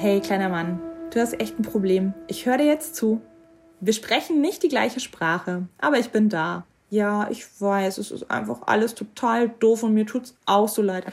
[0.00, 2.14] Hey, kleiner Mann, du hast echt ein Problem.
[2.28, 3.20] Ich höre dir jetzt zu.
[3.80, 6.64] Wir sprechen nicht die gleiche Sprache, aber ich bin da.
[6.88, 11.04] Ja, ich weiß, es ist einfach alles total doof und mir tut's auch so leid.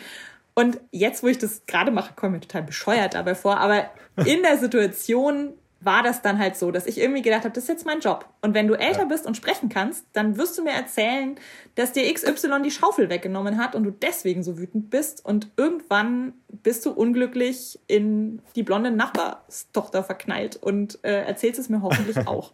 [0.54, 3.90] Und jetzt, wo ich das gerade mache, komme ich total bescheuert dabei vor, aber
[4.24, 7.70] in der Situation war das dann halt so, dass ich irgendwie gedacht habe, das ist
[7.70, 8.28] jetzt mein Job.
[8.42, 9.06] Und wenn du älter ja.
[9.06, 11.36] bist und sprechen kannst, dann wirst du mir erzählen,
[11.76, 15.24] dass dir XY die Schaufel weggenommen hat und du deswegen so wütend bist.
[15.24, 16.34] Und irgendwann
[16.64, 22.54] bist du unglücklich in die blonde Nachbarstochter verknallt und äh, erzählst es mir hoffentlich auch.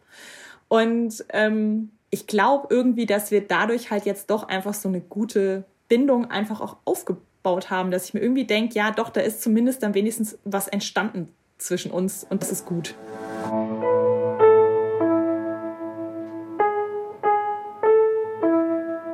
[0.68, 5.63] Und ähm, ich glaube irgendwie, dass wir dadurch halt jetzt doch einfach so eine gute
[5.88, 9.84] Bindung einfach auch aufgebaut haben, dass ich mir irgendwie denke, ja, doch, da ist zumindest
[9.84, 12.96] dann wenigstens was entstanden zwischen uns und das ist gut.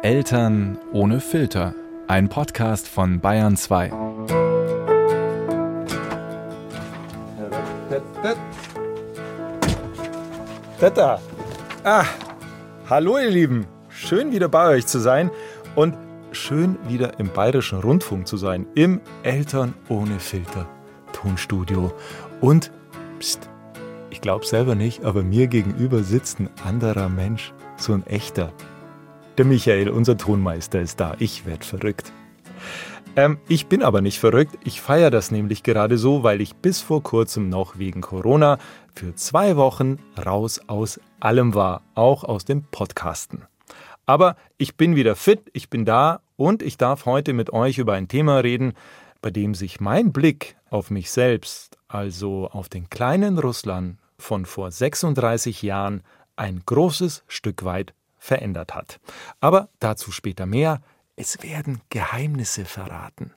[0.01, 1.73] Eltern ohne Filter.
[2.07, 3.91] Ein Podcast von Bayern 2.
[10.79, 11.19] Tata.
[11.83, 12.05] Ah,
[12.89, 13.67] hallo ihr Lieben.
[13.89, 15.31] Schön wieder bei euch zu sein
[15.75, 15.95] und
[16.31, 18.65] schön wieder im Bayerischen Rundfunk zu sein.
[18.75, 20.67] Im Eltern ohne Filter
[21.17, 21.91] Tonstudio.
[22.41, 22.71] Und,
[23.19, 23.49] pst,
[24.11, 28.53] ich glaube selber nicht, aber mir gegenüber sitzt ein anderer Mensch, so ein echter.
[29.37, 31.15] Der Michael, unser Tonmeister, ist da.
[31.19, 32.11] Ich werde verrückt.
[33.15, 34.57] Ähm, ich bin aber nicht verrückt.
[34.63, 38.59] Ich feiere das nämlich gerade so, weil ich bis vor kurzem noch wegen Corona
[38.93, 43.45] für zwei Wochen raus aus allem war, auch aus dem Podcasten.
[44.05, 47.93] Aber ich bin wieder fit, ich bin da und ich darf heute mit euch über
[47.93, 48.73] ein Thema reden,
[49.21, 54.71] bei dem sich mein Blick auf mich selbst, also auf den kleinen Russland von vor
[54.71, 56.03] 36 Jahren,
[56.35, 58.99] ein großes Stück weit verändert hat.
[59.39, 60.81] Aber dazu später mehr.
[61.15, 63.33] Es werden Geheimnisse verraten.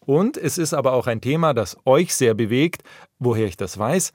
[0.00, 2.82] Und es ist aber auch ein Thema, das euch sehr bewegt.
[3.18, 4.12] Woher ich das weiß?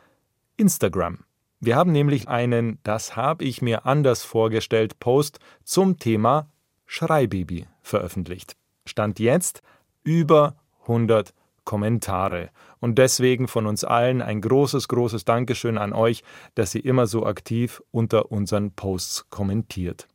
[0.57, 1.19] Instagram.
[1.59, 6.49] Wir haben nämlich einen, das habe ich mir anders vorgestellt, Post zum Thema
[6.87, 8.55] Schreibaby veröffentlicht.
[8.85, 9.61] Stand jetzt
[10.03, 11.33] über 100
[11.63, 12.49] Kommentare.
[12.79, 16.23] Und deswegen von uns allen ein großes, großes Dankeschön an euch,
[16.55, 20.07] dass ihr immer so aktiv unter unseren Posts kommentiert.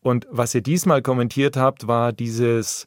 [0.00, 2.86] Und was ihr diesmal kommentiert habt, war dieses,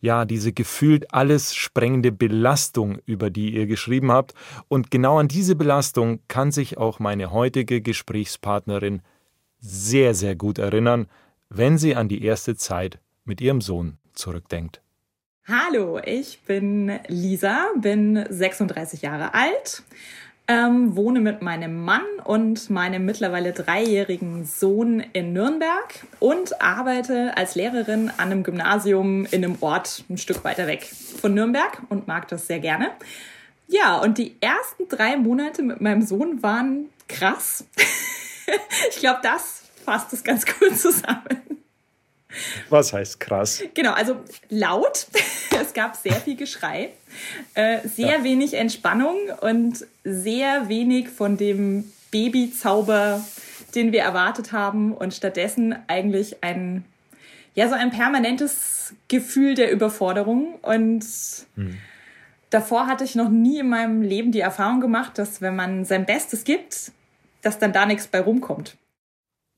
[0.00, 4.34] ja, diese gefühlt alles sprengende Belastung, über die ihr geschrieben habt.
[4.68, 9.02] Und genau an diese Belastung kann sich auch meine heutige Gesprächspartnerin
[9.60, 11.06] sehr, sehr gut erinnern,
[11.48, 14.82] wenn sie an die erste Zeit mit ihrem Sohn zurückdenkt.
[15.48, 19.82] Hallo, ich bin Lisa, bin 36 Jahre alt,
[20.46, 27.56] ähm, wohne mit meinem Mann und meinem mittlerweile dreijährigen Sohn in Nürnberg und arbeite als
[27.56, 32.28] Lehrerin an einem Gymnasium in einem Ort ein Stück weiter weg von Nürnberg und mag
[32.28, 32.92] das sehr gerne.
[33.66, 37.64] Ja, und die ersten drei Monate mit meinem Sohn waren krass.
[38.90, 41.59] ich glaube, das fasst es ganz gut zusammen.
[42.68, 43.62] Was heißt krass?
[43.74, 44.16] Genau, also
[44.48, 45.06] laut.
[45.60, 46.90] es gab sehr viel Geschrei,
[47.54, 48.24] äh, sehr ja.
[48.24, 53.24] wenig Entspannung und sehr wenig von dem Babyzauber,
[53.74, 56.84] den wir erwartet haben und stattdessen eigentlich ein
[57.54, 61.04] ja so ein permanentes Gefühl der Überforderung und
[61.56, 61.78] hm.
[62.50, 66.06] davor hatte ich noch nie in meinem Leben die Erfahrung gemacht, dass wenn man sein
[66.06, 66.92] Bestes gibt,
[67.42, 68.76] dass dann da nichts bei rumkommt.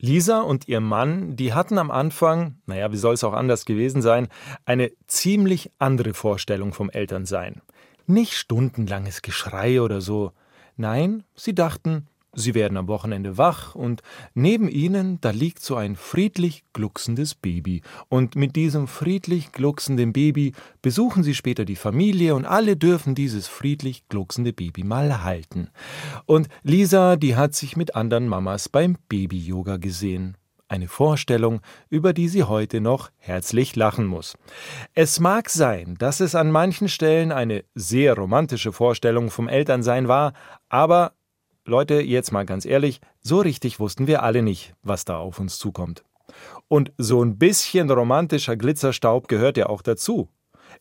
[0.05, 4.03] Lisa und ihr Mann, die hatten am Anfang, naja, wie soll es auch anders gewesen
[4.03, 4.27] sein,
[4.65, 7.63] eine ziemlich andere Vorstellung vom Elternsein.
[8.09, 10.33] Nicht stundenlanges Geschrei oder so.
[10.77, 14.01] Nein, sie dachten, Sie werden am Wochenende wach und
[14.33, 17.83] neben ihnen, da liegt so ein friedlich glucksendes Baby.
[18.09, 23.49] Und mit diesem friedlich glucksenden Baby besuchen sie später die Familie und alle dürfen dieses
[23.49, 25.69] friedlich glucksende Baby mal halten.
[26.25, 30.39] Und Lisa, die hat sich mit anderen Mamas beim Baby-Yoga gesehen.
[30.69, 31.61] Eine Vorstellung,
[31.91, 34.39] über die sie heute noch herzlich lachen muss.
[34.95, 40.33] Es mag sein, dass es an manchen Stellen eine sehr romantische Vorstellung vom Elternsein war,
[40.71, 41.13] aber
[41.65, 45.59] Leute, jetzt mal ganz ehrlich, so richtig wussten wir alle nicht, was da auf uns
[45.59, 46.03] zukommt.
[46.67, 50.29] Und so ein bisschen romantischer Glitzerstaub gehört ja auch dazu.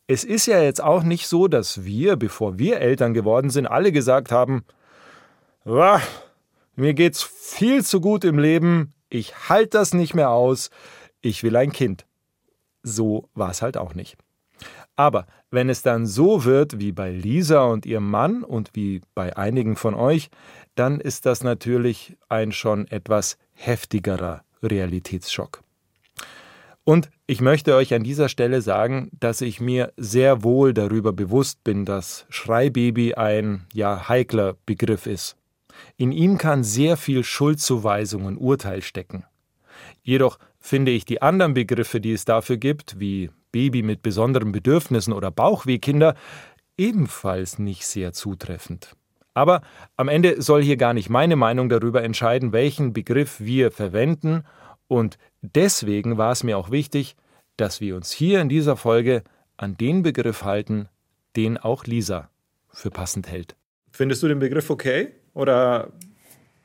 [0.08, 3.92] Es ist ja jetzt auch nicht so, dass wir, bevor wir Eltern geworden sind, alle
[3.92, 4.64] gesagt haben,
[5.64, 10.70] mir geht's viel zu gut im Leben, ich halte das nicht mehr aus,
[11.20, 12.06] ich will ein Kind.
[12.82, 14.16] So war es halt auch nicht.
[14.96, 19.36] Aber wenn es dann so wird wie bei Lisa und ihrem Mann und wie bei
[19.36, 20.30] einigen von euch,
[20.74, 25.62] dann ist das natürlich ein schon etwas heftigerer Realitätsschock.
[26.84, 31.62] Und ich möchte euch an dieser Stelle sagen, dass ich mir sehr wohl darüber bewusst
[31.62, 35.36] bin, dass Schreibaby ein ja heikler Begriff ist.
[35.96, 39.24] In ihm kann sehr viel Schuldzuweisung und Urteil stecken.
[40.02, 45.12] Jedoch finde ich die anderen Begriffe, die es dafür gibt, wie Baby mit besonderen Bedürfnissen
[45.12, 46.16] oder Bauchwehkinder,
[46.76, 48.96] ebenfalls nicht sehr zutreffend.
[49.34, 49.62] Aber
[49.96, 54.44] am Ende soll hier gar nicht meine Meinung darüber entscheiden, welchen Begriff wir verwenden,
[54.92, 57.16] und deswegen war es mir auch wichtig,
[57.56, 59.22] dass wir uns hier in dieser Folge
[59.56, 60.86] an den Begriff halten,
[61.34, 62.28] den auch Lisa
[62.70, 63.56] für passend hält.
[63.90, 65.12] Findest du den Begriff okay?
[65.32, 65.88] Oder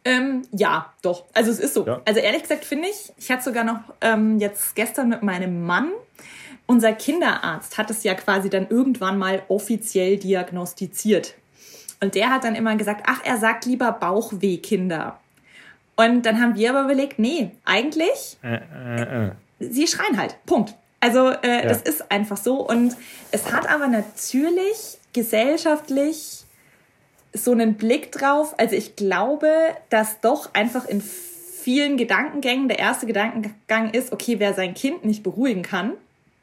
[0.04, 1.24] ähm, ja, doch.
[1.34, 1.86] Also es ist so.
[1.86, 2.02] Ja.
[2.04, 5.92] Also ehrlich gesagt finde ich, ich hatte sogar noch ähm, jetzt gestern mit meinem Mann,
[6.66, 11.36] unser Kinderarzt hat es ja quasi dann irgendwann mal offiziell diagnostiziert.
[12.00, 15.20] Und der hat dann immer gesagt, ach, er sagt lieber Bauchwehkinder.
[15.96, 19.32] Und dann haben wir aber überlegt, nee, eigentlich, äh, äh, äh.
[19.60, 20.36] sie schreien halt.
[20.46, 20.76] Punkt.
[21.00, 21.64] Also äh, ja.
[21.64, 22.68] das ist einfach so.
[22.68, 22.96] Und
[23.32, 26.44] es hat aber natürlich gesellschaftlich
[27.34, 28.56] so einen Blick drauf.
[28.60, 29.52] Also ich glaube,
[29.90, 35.24] dass doch einfach in vielen Gedankengängen der erste Gedankengang ist, okay, wer sein Kind nicht
[35.24, 35.94] beruhigen kann,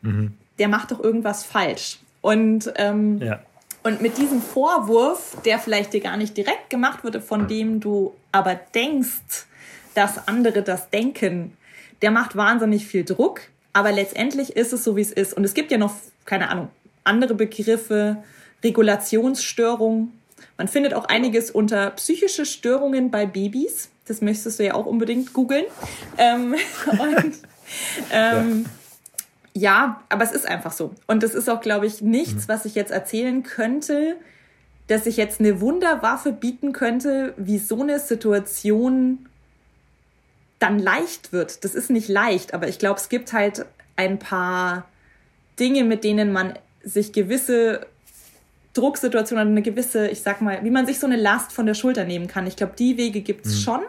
[0.02, 0.34] mhm.
[0.58, 1.98] der macht doch irgendwas falsch.
[2.20, 3.40] Und ähm, ja.
[3.84, 8.14] Und mit diesem Vorwurf, der vielleicht dir gar nicht direkt gemacht wurde, von dem du
[8.32, 9.44] aber denkst,
[9.94, 11.54] dass andere das denken,
[12.00, 13.42] der macht wahnsinnig viel Druck.
[13.74, 15.34] Aber letztendlich ist es so, wie es ist.
[15.34, 15.94] Und es gibt ja noch,
[16.24, 16.70] keine Ahnung,
[17.04, 18.22] andere Begriffe,
[18.62, 20.12] Regulationsstörung.
[20.56, 23.90] Man findet auch einiges unter psychische Störungen bei Babys.
[24.06, 25.66] Das möchtest du ja auch unbedingt googeln.
[26.16, 26.54] Ähm,
[26.90, 27.34] und,
[28.12, 28.70] ähm, ja.
[29.56, 30.94] Ja, aber es ist einfach so.
[31.06, 32.52] Und es ist auch, glaube ich, nichts, mhm.
[32.52, 34.16] was ich jetzt erzählen könnte,
[34.88, 39.26] dass ich jetzt eine Wunderwaffe bieten könnte, wie so eine Situation
[40.58, 41.64] dann leicht wird.
[41.64, 43.64] Das ist nicht leicht, aber ich glaube, es gibt halt
[43.96, 44.86] ein paar
[45.58, 47.86] Dinge, mit denen man sich gewisse
[48.74, 52.04] Drucksituationen, eine gewisse, ich sag mal, wie man sich so eine Last von der Schulter
[52.04, 52.46] nehmen kann.
[52.46, 53.60] Ich glaube, die Wege gibt's mhm.
[53.60, 53.80] schon.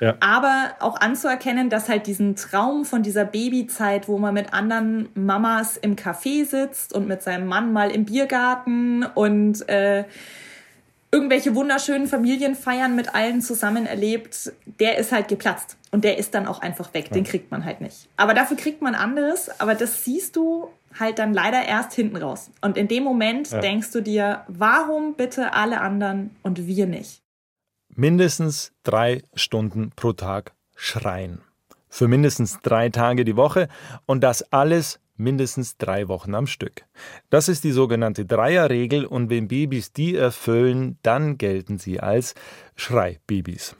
[0.00, 0.16] Ja.
[0.20, 5.76] Aber auch anzuerkennen, dass halt diesen Traum von dieser Babyzeit, wo man mit anderen Mamas
[5.76, 10.04] im Café sitzt und mit seinem Mann mal im Biergarten und äh,
[11.10, 15.76] irgendwelche wunderschönen Familienfeiern mit allen zusammen erlebt, der ist halt geplatzt.
[15.90, 17.10] Und der ist dann auch einfach weg.
[17.10, 18.08] Den kriegt man halt nicht.
[18.18, 19.48] Aber dafür kriegt man anderes.
[19.60, 22.50] Aber das siehst du halt dann leider erst hinten raus.
[22.60, 23.60] Und in dem Moment ja.
[23.60, 27.22] denkst du dir, warum bitte alle anderen und wir nicht?
[27.96, 31.40] Mindestens drei Stunden pro Tag schreien.
[31.88, 33.68] Für mindestens drei Tage die Woche
[34.04, 36.84] und das alles mindestens drei Wochen am Stück.
[37.30, 42.34] Das ist die sogenannte Dreierregel und wenn Babys die erfüllen, dann gelten sie als
[42.74, 43.74] Schreibabys.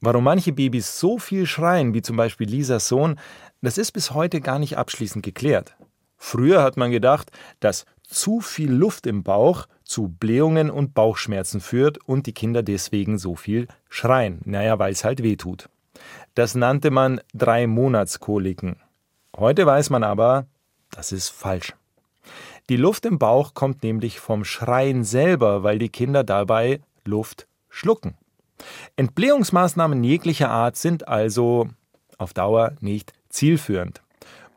[0.00, 3.18] Warum manche Babys so viel schreien, wie zum Beispiel Lisas Sohn,
[3.62, 5.74] das ist bis heute gar nicht abschließend geklärt.
[6.16, 11.98] Früher hat man gedacht, dass zu viel Luft im Bauch zu Blähungen und Bauchschmerzen führt
[12.06, 14.40] und die Kinder deswegen so viel schreien.
[14.44, 15.68] Naja, weil es halt weh tut.
[16.34, 18.76] Das nannte man drei Monatskoliken.
[19.34, 20.46] Heute weiß man aber,
[20.90, 21.74] das ist falsch.
[22.68, 28.16] Die Luft im Bauch kommt nämlich vom Schreien selber, weil die Kinder dabei Luft schlucken.
[28.96, 31.68] Entblähungsmaßnahmen jeglicher Art sind also
[32.18, 34.02] auf Dauer nicht zielführend.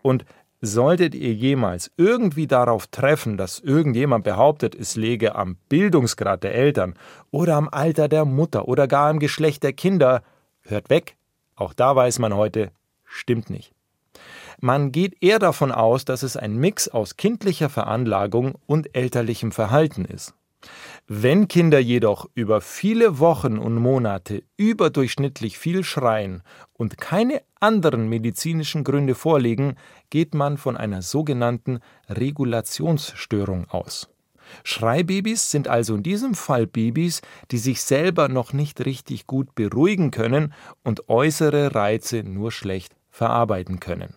[0.02, 0.26] Und
[0.62, 6.96] Solltet ihr jemals irgendwie darauf treffen, dass irgendjemand behauptet, es läge am Bildungsgrad der Eltern
[7.32, 10.22] oder am Alter der Mutter oder gar am Geschlecht der Kinder,
[10.62, 11.16] hört weg.
[11.56, 12.72] Auch da weiß man heute,
[13.06, 13.74] stimmt nicht.
[14.60, 20.04] Man geht eher davon aus, dass es ein Mix aus kindlicher Veranlagung und elterlichem Verhalten
[20.04, 20.34] ist.
[21.12, 28.84] Wenn Kinder jedoch über viele Wochen und Monate überdurchschnittlich viel schreien und keine anderen medizinischen
[28.84, 29.74] Gründe vorliegen,
[30.12, 34.08] geht man von einer sogenannten Regulationsstörung aus.
[34.64, 40.12] Schreibabys sind also in diesem Fall Babys, die sich selber noch nicht richtig gut beruhigen
[40.12, 44.14] können und äußere Reize nur schlecht verarbeiten können.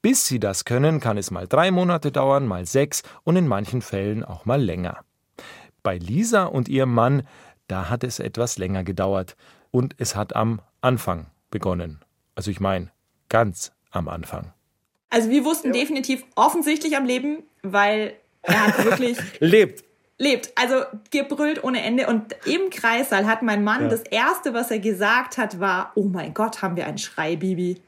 [0.00, 3.82] Bis sie das können, kann es mal drei Monate dauern, mal sechs und in manchen
[3.82, 5.02] Fällen auch mal länger.
[5.82, 7.22] Bei Lisa und ihrem Mann,
[7.68, 9.36] da hat es etwas länger gedauert
[9.70, 12.00] und es hat am Anfang begonnen.
[12.34, 12.90] Also ich meine,
[13.28, 14.52] ganz am Anfang.
[15.10, 15.80] Also wir wussten ja.
[15.80, 19.84] definitiv offensichtlich am Leben, weil er hat wirklich lebt.
[20.18, 22.06] Lebt, also gebrüllt ohne Ende.
[22.06, 23.88] Und im Kreissaal hat mein Mann ja.
[23.88, 27.80] das erste, was er gesagt hat, war: Oh mein Gott, haben wir ein Schreibaby.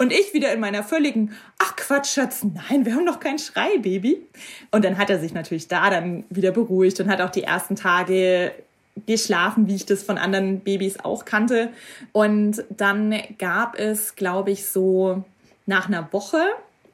[0.00, 4.22] Und ich wieder in meiner völligen, ach Quatsch, Schatz, nein, wir haben doch kein Schreibaby.
[4.70, 7.76] Und dann hat er sich natürlich da dann wieder beruhigt und hat auch die ersten
[7.76, 8.54] Tage
[9.04, 11.68] geschlafen, wie ich das von anderen Babys auch kannte.
[12.12, 15.22] Und dann gab es, glaube ich, so
[15.66, 16.40] nach einer Woche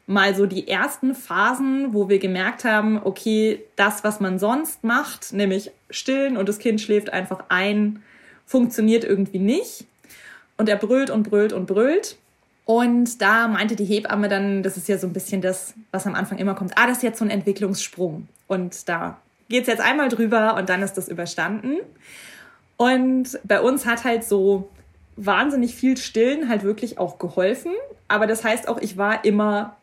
[0.08, 5.32] mal so die ersten Phasen, wo wir gemerkt haben, okay, das, was man sonst macht,
[5.32, 8.02] nämlich stillen und das Kind schläft einfach ein,
[8.46, 9.84] funktioniert irgendwie nicht.
[10.56, 12.16] Und er brüllt und brüllt und brüllt.
[12.66, 16.16] Und da meinte die Hebamme dann, das ist ja so ein bisschen das, was am
[16.16, 18.28] Anfang immer kommt, ah, das ist jetzt so ein Entwicklungssprung.
[18.49, 19.18] Und da
[19.49, 21.76] geht's jetzt einmal drüber und dann ist das überstanden.
[22.76, 24.68] Und bei uns hat halt so
[25.14, 27.73] wahnsinnig viel Stillen halt wirklich auch geholfen.
[28.08, 29.76] Aber das heißt auch, ich war immer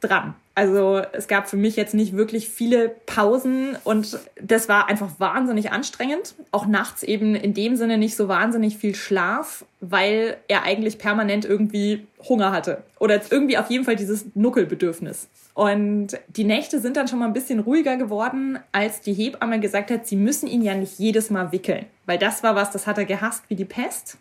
[0.00, 0.34] dran.
[0.58, 5.70] Also es gab für mich jetzt nicht wirklich viele Pausen und das war einfach wahnsinnig
[5.70, 6.34] anstrengend.
[6.50, 11.44] Auch nachts eben in dem Sinne nicht so wahnsinnig viel Schlaf, weil er eigentlich permanent
[11.44, 15.28] irgendwie Hunger hatte oder irgendwie auf jeden Fall dieses Nuckelbedürfnis.
[15.54, 19.92] Und die Nächte sind dann schon mal ein bisschen ruhiger geworden, als die Hebamme gesagt
[19.92, 22.98] hat, sie müssen ihn ja nicht jedes Mal wickeln, weil das war was, das hat
[22.98, 24.18] er gehasst wie die Pest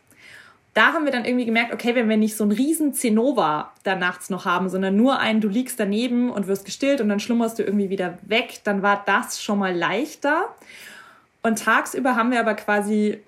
[0.77, 3.95] da haben wir dann irgendwie gemerkt, okay, wenn wir nicht so einen riesen Zinnober da
[3.95, 7.57] nachts noch haben, sondern nur einen, du liegst daneben und wirst gestillt und dann schlummerst
[7.57, 10.55] du irgendwie wieder weg, dann war das schon mal leichter.
[11.41, 13.19] Und tagsüber haben wir aber quasi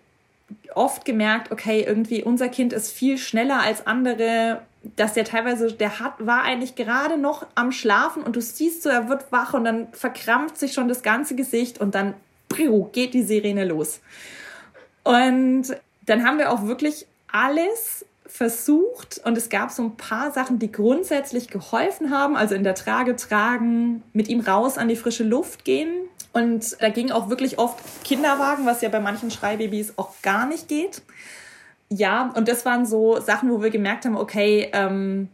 [0.75, 4.61] oft gemerkt, okay, irgendwie unser Kind ist viel schneller als andere,
[4.95, 8.89] dass der teilweise, der hat, war eigentlich gerade noch am Schlafen und du siehst so,
[8.89, 12.13] er wird wach und dann verkrampft sich schon das ganze Gesicht und dann
[12.91, 14.01] geht die Sirene los.
[15.03, 15.75] Und
[16.05, 20.71] dann haben wir auch wirklich alles versucht und es gab so ein paar Sachen, die
[20.71, 25.65] grundsätzlich geholfen haben, also in der Trage tragen, mit ihm raus an die frische Luft
[25.65, 25.91] gehen.
[26.31, 30.67] Und da ging auch wirklich oft Kinderwagen, was ja bei manchen Schreibabys auch gar nicht
[30.67, 31.01] geht.
[31.89, 35.29] Ja, und das waren so Sachen, wo wir gemerkt haben, okay, ähm,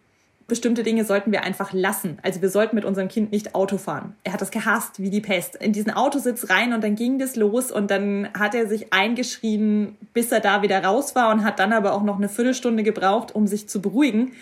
[0.48, 2.20] bestimmte Dinge sollten wir einfach lassen.
[2.22, 4.16] Also wir sollten mit unserem Kind nicht Auto fahren.
[4.24, 5.56] Er hat das gehasst wie die Pest.
[5.56, 9.98] In diesen Autositz rein und dann ging das los und dann hat er sich eingeschrien,
[10.14, 13.34] bis er da wieder raus war und hat dann aber auch noch eine Viertelstunde gebraucht,
[13.34, 14.34] um sich zu beruhigen.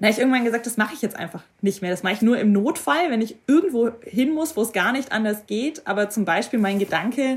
[0.00, 1.90] Und da habe ich irgendwann gesagt, das mache ich jetzt einfach nicht mehr.
[1.90, 5.12] Das mache ich nur im Notfall, wenn ich irgendwo hin muss, wo es gar nicht
[5.12, 5.86] anders geht.
[5.86, 7.36] Aber zum Beispiel mein Gedanke,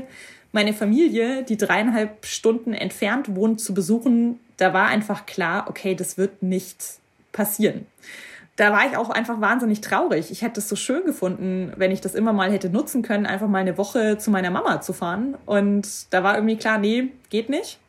[0.52, 6.16] meine Familie, die dreieinhalb Stunden entfernt wohnt, zu besuchen, da war einfach klar, okay, das
[6.16, 6.78] wird nicht
[7.32, 7.86] passieren.
[8.56, 10.30] Da war ich auch einfach wahnsinnig traurig.
[10.30, 13.48] Ich hätte es so schön gefunden, wenn ich das immer mal hätte nutzen können, einfach
[13.48, 15.36] mal eine Woche zu meiner Mama zu fahren.
[15.44, 17.80] Und da war irgendwie klar, nee, geht nicht.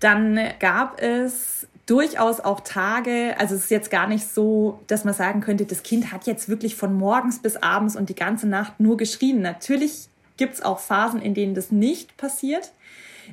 [0.00, 5.12] Dann gab es durchaus auch Tage, also es ist jetzt gar nicht so, dass man
[5.12, 8.78] sagen könnte, das Kind hat jetzt wirklich von morgens bis abends und die ganze Nacht
[8.78, 9.42] nur geschrien.
[9.42, 12.72] Natürlich gibt es auch Phasen, in denen das nicht passiert.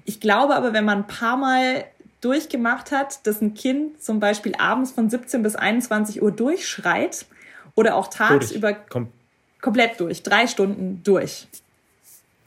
[0.06, 1.86] Ich glaube aber, wenn man ein paar Mal
[2.22, 7.26] durchgemacht hat, dass ein Kind zum Beispiel abends von 17 bis 21 Uhr durchschreit
[7.76, 8.74] oder auch tagsüber.
[8.74, 9.12] Kom
[9.62, 11.48] komplett durch, drei Stunden durch.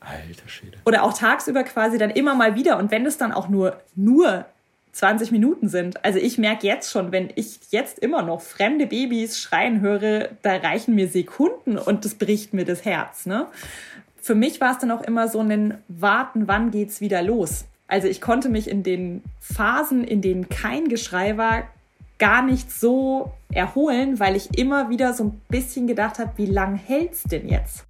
[0.01, 0.79] Alter Schwede.
[0.87, 2.79] Oder auch tagsüber quasi dann immer mal wieder.
[2.79, 4.47] Und wenn es dann auch nur, nur
[4.93, 6.05] 20 Minuten sind.
[6.05, 10.57] Also ich merke jetzt schon, wenn ich jetzt immer noch fremde Babys schreien höre, da
[10.57, 13.27] reichen mir Sekunden und das bricht mir das Herz.
[13.27, 13.47] Ne?
[14.21, 17.67] Für mich war es dann auch immer so ein Warten, wann geht's wieder los.
[17.91, 21.65] Also ich konnte mich in den Phasen, in denen kein Geschrei war,
[22.21, 26.77] gar nicht so erholen, weil ich immer wieder so ein bisschen gedacht habe, wie lang
[26.77, 27.85] hält's denn jetzt?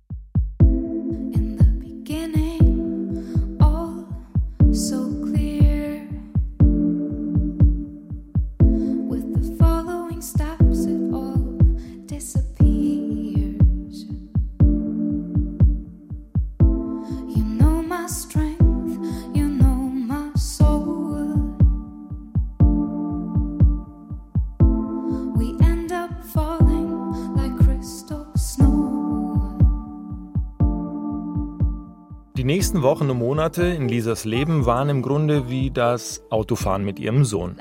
[32.71, 37.25] Nächsten Wochen und Monate in Lisas Leben waren im Grunde wie das Autofahren mit ihrem
[37.25, 37.57] Sohn.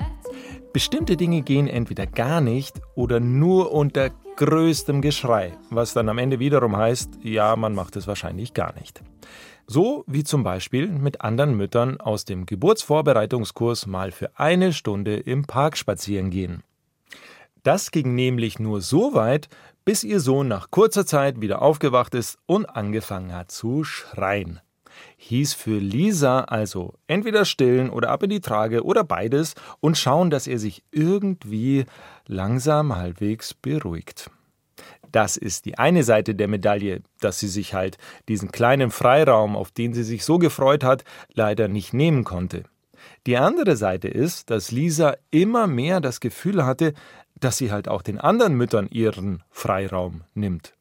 [0.72, 6.38] Bestimmte Dinge gehen entweder gar nicht oder nur unter größtem Geschrei, was dann am Ende
[6.38, 9.02] wiederum heißt, ja, man macht es wahrscheinlich gar nicht.
[9.66, 15.44] So wie zum Beispiel mit anderen Müttern aus dem Geburtsvorbereitungskurs mal für eine Stunde im
[15.44, 16.62] Park spazieren gehen.
[17.64, 19.48] Das ging nämlich nur so weit,
[19.84, 24.60] bis ihr Sohn nach kurzer Zeit wieder aufgewacht ist und angefangen hat zu schreien
[25.20, 30.30] hieß für Lisa also entweder stillen oder ab in die Trage oder beides und schauen,
[30.30, 31.84] dass er sich irgendwie
[32.26, 34.30] langsam halbwegs beruhigt.
[35.12, 37.98] Das ist die eine Seite der Medaille, dass sie sich halt
[38.28, 42.64] diesen kleinen Freiraum, auf den sie sich so gefreut hat, leider nicht nehmen konnte.
[43.26, 46.94] Die andere Seite ist, dass Lisa immer mehr das Gefühl hatte,
[47.38, 50.74] dass sie halt auch den anderen Müttern ihren Freiraum nimmt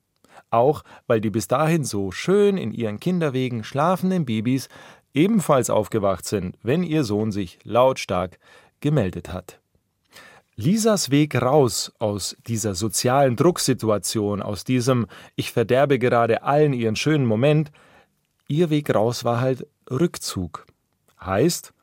[0.51, 4.69] auch weil die bis dahin so schön in ihren Kinderwegen schlafenden Babys
[5.13, 8.39] ebenfalls aufgewacht sind, wenn ihr Sohn sich lautstark
[8.79, 9.59] gemeldet hat.
[10.55, 17.25] Lisas Weg raus aus dieser sozialen Drucksituation, aus diesem Ich verderbe gerade allen ihren schönen
[17.25, 17.71] Moment,
[18.47, 20.65] ihr Weg raus war halt Rückzug.
[21.21, 21.73] Heißt,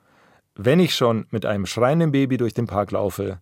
[0.55, 3.41] wenn ich schon mit einem schreienden Baby durch den Park laufe,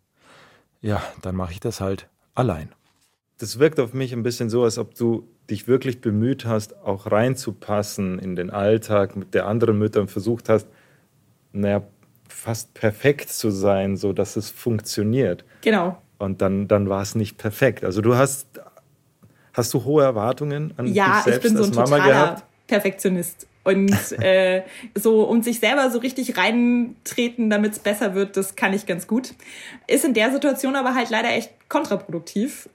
[0.80, 2.68] ja, dann mache ich das halt allein.
[3.38, 7.10] Das wirkt auf mich ein bisschen so, als ob du dich wirklich bemüht hast, auch
[7.10, 10.66] reinzupassen in den Alltag mit der anderen Mütter und versucht hast,
[11.52, 11.82] naja,
[12.28, 15.44] fast perfekt zu sein, so dass es funktioniert.
[15.62, 15.98] Genau.
[16.18, 17.84] Und dann, dann war es nicht perfekt.
[17.84, 18.46] Also du hast,
[19.52, 22.12] hast du hohe Erwartungen an ja, dich selbst ich bin so als ein Mama totaler
[22.12, 22.44] gehabt?
[22.66, 23.46] Perfektionist.
[23.62, 24.62] Und äh,
[24.94, 29.06] so um sich selber so richtig reintreten, damit es besser wird, das kann ich ganz
[29.06, 29.34] gut.
[29.86, 32.68] Ist in der Situation aber halt leider echt kontraproduktiv.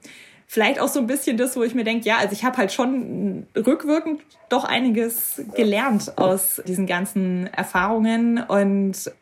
[0.52, 2.72] Vielleicht auch so ein bisschen das, wo ich mir denke, ja, also ich habe halt
[2.72, 9.12] schon rückwirkend doch einiges gelernt aus diesen ganzen Erfahrungen und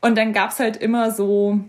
[0.00, 1.60] und dann gab's halt immer so,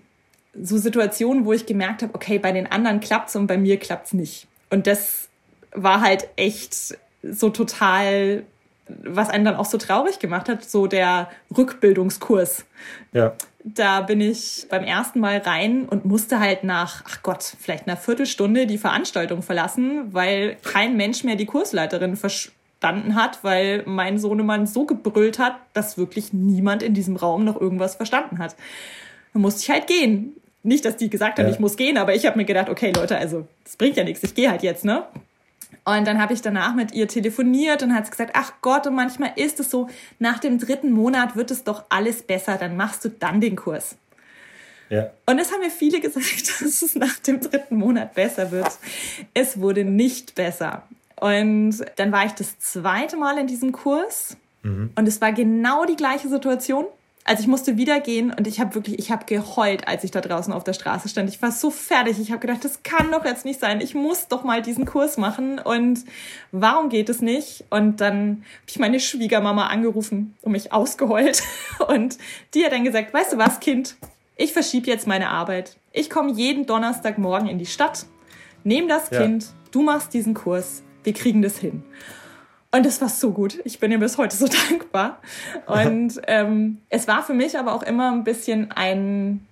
[0.60, 4.12] so Situationen, wo ich gemerkt habe, okay, bei den anderen klappt's und bei mir klappt's
[4.12, 4.48] nicht.
[4.72, 5.30] Und das
[5.72, 8.44] war halt echt so total,
[8.88, 12.66] was einen dann auch so traurig gemacht hat, so der Rückbildungskurs.
[13.14, 13.34] Ja.
[13.64, 17.98] Da bin ich beim ersten Mal rein und musste halt nach, ach Gott, vielleicht einer
[17.98, 24.68] Viertelstunde die Veranstaltung verlassen, weil kein Mensch mehr die Kursleiterin verstanden hat, weil mein Sohnemann
[24.68, 28.56] so gebrüllt hat, dass wirklich niemand in diesem Raum noch irgendwas verstanden hat.
[29.34, 30.36] Dann musste ich halt gehen.
[30.62, 31.52] Nicht, dass die gesagt haben, Ja.
[31.52, 34.24] ich muss gehen, aber ich habe mir gedacht, okay Leute, also das bringt ja nichts,
[34.24, 35.06] ich gehe halt jetzt, ne?
[35.84, 39.34] Und dann habe ich danach mit ihr telefoniert und hat gesagt, ach Gott, und manchmal
[39.36, 43.10] ist es so, nach dem dritten Monat wird es doch alles besser, dann machst du
[43.10, 43.96] dann den Kurs.
[44.90, 45.10] Ja.
[45.26, 48.72] Und es haben mir viele gesagt, dass es nach dem dritten Monat besser wird.
[49.34, 50.84] Es wurde nicht besser.
[51.20, 55.96] Und dann war ich das zweite Mal in diesem Kurs und es war genau die
[55.96, 56.86] gleiche Situation.
[57.28, 60.22] Also ich musste wieder gehen und ich habe wirklich, ich habe geheult, als ich da
[60.22, 61.28] draußen auf der Straße stand.
[61.28, 62.20] Ich war so fertig.
[62.20, 63.82] Ich habe gedacht, das kann doch jetzt nicht sein.
[63.82, 65.58] Ich muss doch mal diesen Kurs machen.
[65.58, 66.06] Und
[66.52, 67.66] warum geht es nicht?
[67.72, 71.42] Und dann habe ich meine Schwiegermama angerufen und mich ausgeheult.
[71.88, 72.20] Und
[72.54, 73.96] die hat dann gesagt, weißt du was, Kind?
[74.38, 75.78] Ich verschiebe jetzt meine Arbeit.
[75.94, 78.06] Ich komme jeden Donnerstagmorgen in die Stadt,
[78.64, 79.22] nehme das Ja.
[79.22, 81.84] Kind, du machst diesen Kurs, wir kriegen das hin.
[82.76, 83.60] Und das war so gut.
[83.64, 85.20] Ich bin ihr bis heute so dankbar.
[85.66, 89.48] Und ähm, es war für mich aber auch immer ein bisschen ein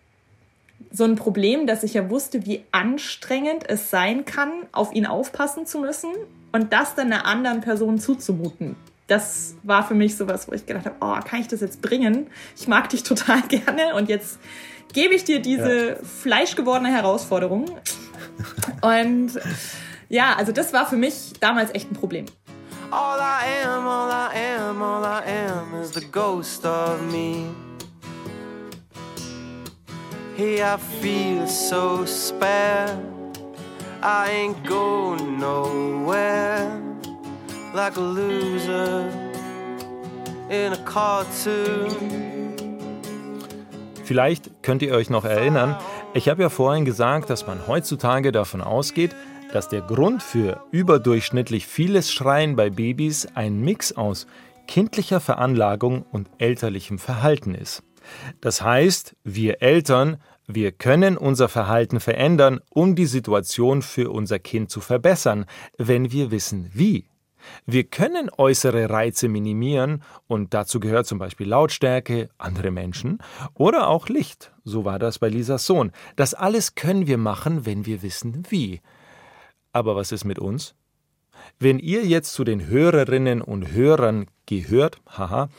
[0.91, 5.65] so ein Problem, dass ich ja wusste, wie anstrengend es sein kann, auf ihn aufpassen
[5.65, 6.11] zu müssen
[6.51, 8.75] und das dann einer anderen Person zuzumuten.
[9.07, 12.27] Das war für mich sowas, wo ich gedacht habe, oh, kann ich das jetzt bringen?
[12.55, 14.37] Ich mag dich total gerne und jetzt
[14.93, 17.65] gebe ich dir diese fleischgewordene Herausforderung.
[18.81, 19.31] Und
[20.09, 22.25] ja, also das war für mich damals echt ein Problem.
[22.91, 27.47] All I am, all I am, all I am is the ghost of me.
[30.35, 32.97] Hey, I feel so spare.
[34.01, 36.81] I ain't going nowhere.
[37.73, 39.09] Like a loser
[40.49, 42.23] in a cartoon.
[44.03, 45.77] Vielleicht könnt ihr euch noch erinnern,
[46.13, 49.15] ich habe ja vorhin gesagt, dass man heutzutage davon ausgeht,
[49.53, 54.25] dass der Grund für überdurchschnittlich vieles Schreien bei Babys ein Mix aus
[54.67, 57.83] kindlicher Veranlagung und elterlichem Verhalten ist.
[58.41, 64.71] Das heißt, wir Eltern, wir können unser Verhalten verändern, um die Situation für unser Kind
[64.71, 65.45] zu verbessern,
[65.77, 67.05] wenn wir wissen wie.
[67.67, 73.19] Wir können äußere Reize minimieren und dazu gehört zum Beispiel Lautstärke, andere Menschen
[73.53, 74.51] oder auch Licht.
[74.63, 75.91] So war das bei Lisas Sohn.
[76.15, 78.81] Das alles können wir machen, wenn wir wissen wie.
[79.73, 80.75] Aber was ist mit uns?
[81.59, 85.49] Wenn ihr jetzt zu den Hörerinnen und Hörern gehört, haha,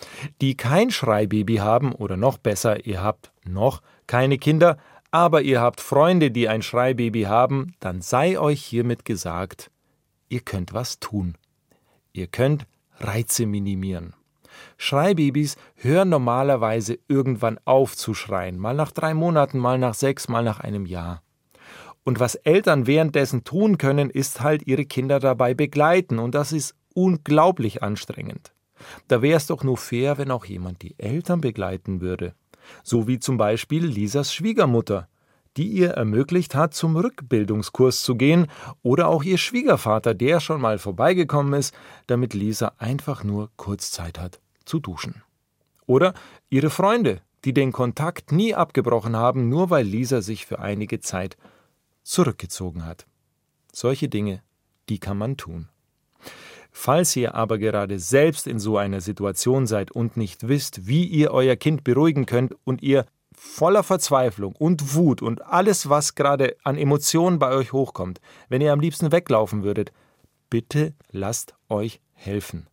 [0.40, 4.78] die kein Schreibaby haben oder noch besser, ihr habt noch keine Kinder,
[5.10, 9.70] aber ihr habt Freunde, die ein Schreibaby haben, dann sei euch hiermit gesagt,
[10.28, 11.36] ihr könnt was tun.
[12.12, 12.66] Ihr könnt
[12.98, 14.14] Reize minimieren.
[14.76, 20.44] Schreibabys hören normalerweise irgendwann auf zu schreien, mal nach drei Monaten, mal nach sechs, mal
[20.44, 21.23] nach einem Jahr.
[22.04, 26.74] Und was Eltern währenddessen tun können, ist halt ihre Kinder dabei begleiten, und das ist
[26.94, 28.52] unglaublich anstrengend.
[29.08, 32.34] Da wäre es doch nur fair, wenn auch jemand die Eltern begleiten würde.
[32.82, 35.08] So wie zum Beispiel Lisas Schwiegermutter,
[35.56, 38.48] die ihr ermöglicht hat, zum Rückbildungskurs zu gehen,
[38.82, 41.74] oder auch ihr Schwiegervater, der schon mal vorbeigekommen ist,
[42.06, 45.22] damit Lisa einfach nur kurz Zeit hat zu duschen.
[45.86, 46.14] Oder
[46.50, 51.36] ihre Freunde, die den Kontakt nie abgebrochen haben, nur weil Lisa sich für einige Zeit
[52.04, 53.06] zurückgezogen hat.
[53.72, 54.42] Solche Dinge,
[54.88, 55.68] die kann man tun.
[56.70, 61.30] Falls ihr aber gerade selbst in so einer Situation seid und nicht wisst, wie ihr
[61.32, 66.76] euer Kind beruhigen könnt und ihr voller Verzweiflung und Wut und alles, was gerade an
[66.76, 69.92] Emotionen bei euch hochkommt, wenn ihr am liebsten weglaufen würdet,
[70.50, 72.66] bitte lasst euch helfen.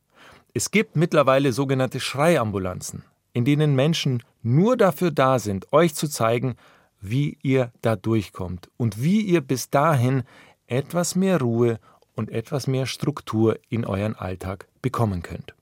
[0.53, 6.55] Es gibt mittlerweile sogenannte Schreiambulanzen, in denen Menschen nur dafür da sind, euch zu zeigen,
[7.01, 10.23] wie ihr da durchkommt und wie ihr bis dahin
[10.67, 11.79] etwas mehr Ruhe
[12.15, 15.55] und etwas mehr Struktur in euren Alltag bekommen könnt.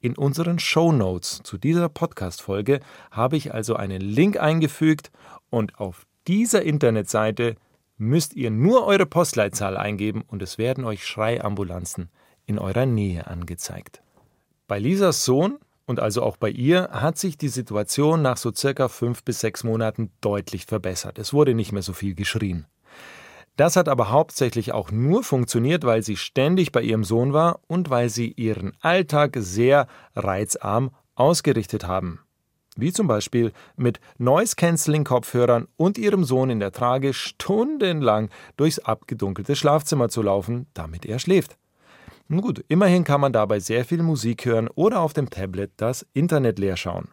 [0.00, 5.10] In unseren Show Notes zu dieser Podcast-Folge habe ich also einen Link eingefügt
[5.50, 7.56] und auf dieser Internetseite
[7.98, 12.08] müsst ihr nur eure Postleitzahl eingeben und es werden euch Schreiambulanzen
[12.46, 14.02] in eurer Nähe angezeigt.
[14.66, 15.58] Bei Lisas Sohn
[15.90, 19.64] und also auch bei ihr hat sich die Situation nach so circa fünf bis sechs
[19.64, 21.18] Monaten deutlich verbessert.
[21.18, 22.66] Es wurde nicht mehr so viel geschrien.
[23.56, 27.90] Das hat aber hauptsächlich auch nur funktioniert, weil sie ständig bei ihrem Sohn war und
[27.90, 32.20] weil sie ihren Alltag sehr reizarm ausgerichtet haben.
[32.76, 40.08] Wie zum Beispiel mit Noise-Canceling-Kopfhörern und ihrem Sohn in der Trage stundenlang durchs abgedunkelte Schlafzimmer
[40.08, 41.58] zu laufen, damit er schläft.
[42.30, 46.06] Nun gut, immerhin kann man dabei sehr viel Musik hören oder auf dem Tablet das
[46.12, 47.08] Internet leer schauen.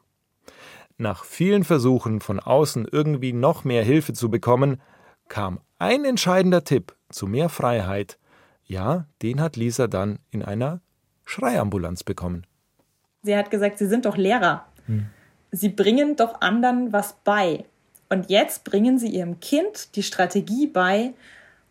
[1.00, 4.80] Nach vielen Versuchen von außen irgendwie noch mehr Hilfe zu bekommen,
[5.28, 8.20] kam ein entscheidender Tipp zu mehr Freiheit.
[8.64, 10.82] Ja, den hat Lisa dann in einer
[11.26, 12.46] Schreiambulanz bekommen.
[13.24, 14.68] Sie hat gesagt, Sie sind doch Lehrer.
[14.86, 15.08] Hm.
[15.52, 17.66] Sie bringen doch anderen was bei.
[18.10, 21.16] Und jetzt bringen Sie Ihrem Kind die Strategie bei,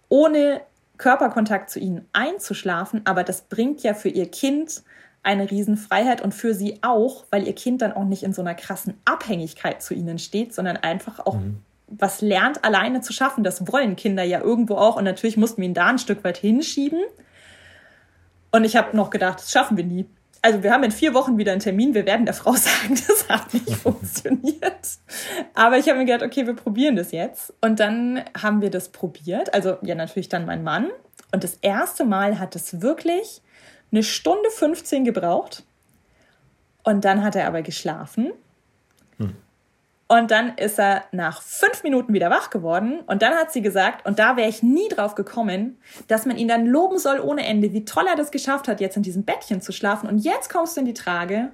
[0.09, 0.63] ohne
[0.99, 4.83] Körperkontakt zu ihnen einzuschlafen, aber das bringt ja für ihr Kind
[5.23, 8.55] eine Riesenfreiheit und für sie auch, weil ihr Kind dann auch nicht in so einer
[8.55, 13.45] krassen Abhängigkeit zu ihnen steht, sondern einfach auch mhm was lernt, alleine zu schaffen.
[13.45, 14.97] Das wollen Kinder ja irgendwo auch.
[14.97, 17.03] Und natürlich mussten wir ihn da ein Stück weit hinschieben.
[18.51, 20.07] Und ich habe noch gedacht, das schaffen wir nie.
[20.47, 21.93] Also wir haben in vier Wochen wieder einen Termin.
[21.93, 24.87] Wir werden der Frau sagen, das hat nicht funktioniert.
[25.55, 27.53] Aber ich habe mir gedacht, okay, wir probieren das jetzt.
[27.61, 29.53] Und dann haben wir das probiert.
[29.53, 30.91] Also ja, natürlich dann mein Mann.
[31.33, 33.43] Und das erste Mal hat es wirklich
[33.91, 35.65] eine Stunde 15 gebraucht.
[36.85, 38.31] Und dann hat er aber geschlafen.
[40.09, 43.01] Und dann ist er nach fünf Minuten wieder wach geworden.
[43.07, 46.47] Und dann hat sie gesagt, und da wäre ich nie drauf gekommen, dass man ihn
[46.47, 49.61] dann loben soll ohne Ende, wie toll er das geschafft hat, jetzt in diesem Bettchen
[49.61, 50.09] zu schlafen.
[50.09, 51.51] Und jetzt kommst du in die Trage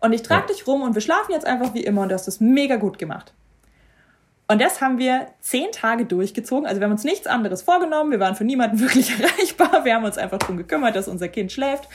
[0.00, 2.28] und ich trage dich rum und wir schlafen jetzt einfach wie immer und du hast
[2.28, 3.34] das mega gut gemacht.
[4.50, 6.66] Und das haben wir zehn Tage durchgezogen.
[6.66, 8.10] Also wir haben uns nichts anderes vorgenommen.
[8.10, 9.84] Wir waren für niemanden wirklich erreichbar.
[9.84, 11.88] Wir haben uns einfach darum gekümmert, dass unser Kind schläft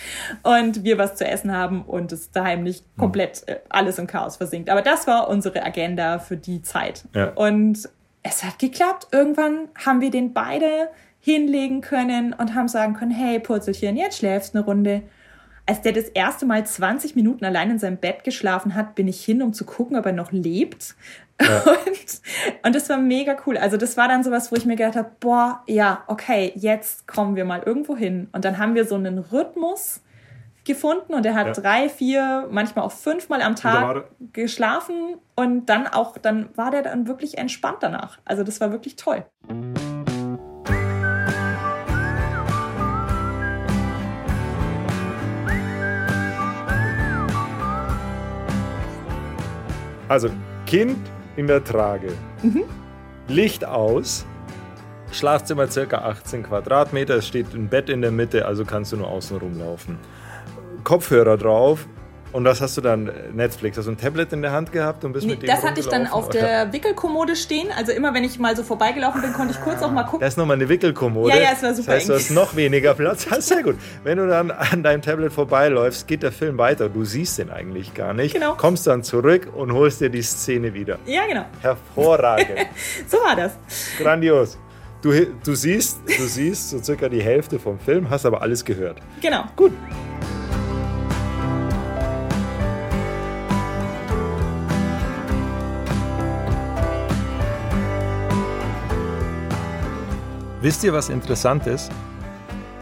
[0.43, 2.99] und wir was zu essen haben und es daheim nicht hm.
[2.99, 4.69] komplett äh, alles im Chaos versinkt.
[4.69, 7.05] Aber das war unsere Agenda für die Zeit.
[7.15, 7.31] Ja.
[7.31, 7.89] Und
[8.21, 9.07] es hat geklappt.
[9.11, 10.89] Irgendwann haben wir den beide
[11.19, 15.03] hinlegen können und haben sagen können, hey Purzelchen, jetzt schläfst eine Runde.
[15.65, 19.23] Als der das erste Mal 20 Minuten allein in seinem Bett geschlafen hat, bin ich
[19.23, 20.95] hin, um zu gucken, ob er noch lebt.
[21.43, 21.63] Ja.
[21.85, 22.21] Und,
[22.63, 23.57] und das war mega cool.
[23.57, 27.35] Also das war dann sowas, wo ich mir gedacht habe, boah, ja, okay, jetzt kommen
[27.35, 28.29] wir mal irgendwo hin.
[28.31, 30.01] Und dann haben wir so einen Rhythmus
[30.63, 31.53] gefunden und er hat ja.
[31.53, 37.07] drei, vier, manchmal auch fünfmal am Tag geschlafen und dann auch, dann war der dann
[37.07, 38.19] wirklich entspannt danach.
[38.25, 39.25] Also das war wirklich toll.
[50.07, 50.29] Also
[50.65, 50.97] Kind
[51.35, 52.63] in der Trage, mhm.
[53.27, 54.25] Licht aus,
[55.11, 59.07] Schlafzimmer circa 18 Quadratmeter, es steht ein Bett in der Mitte, also kannst du nur
[59.07, 59.97] außen rumlaufen.
[60.83, 61.87] Kopfhörer drauf,
[62.33, 63.11] und was hast du dann?
[63.33, 63.77] Netflix?
[63.77, 65.79] Hast du ein Tablet in der Hand gehabt und bist nee, mit dem Das hatte
[65.79, 66.39] ich dann auf oder?
[66.39, 67.69] der Wickelkommode stehen.
[67.77, 70.21] Also immer, wenn ich mal so vorbeigelaufen bin, konnte ich kurz auch mal gucken.
[70.21, 71.29] Da ist nochmal eine Wickelkommode.
[71.29, 71.93] Ja, ja, es war super.
[71.93, 73.25] Das heißt, du hast noch weniger Platz.
[73.33, 73.77] Das ist sehr gut.
[74.03, 76.89] Wenn du dann an deinem Tablet vorbeiläufst, geht der Film weiter.
[76.89, 78.33] Du siehst den eigentlich gar nicht.
[78.33, 78.55] Genau.
[78.55, 80.99] Kommst dann zurück und holst dir die Szene wieder.
[81.05, 81.45] Ja, genau.
[81.61, 82.67] Hervorragend.
[83.07, 83.53] so war das.
[83.97, 84.57] Grandios.
[85.01, 85.11] Du,
[85.43, 88.99] du, siehst, du siehst so circa die Hälfte vom Film, hast aber alles gehört.
[89.21, 89.43] Genau.
[89.55, 89.73] Gut.
[100.63, 101.91] Wisst ihr, was interessant ist?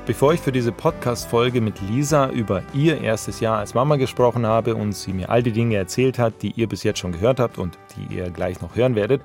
[0.06, 4.76] Bevor ich für diese Podcast-Folge mit Lisa über ihr erstes Jahr als Mama gesprochen habe
[4.76, 7.58] und sie mir all die Dinge erzählt hat, die ihr bis jetzt schon gehört habt
[7.58, 9.24] und die ihr gleich noch hören werdet,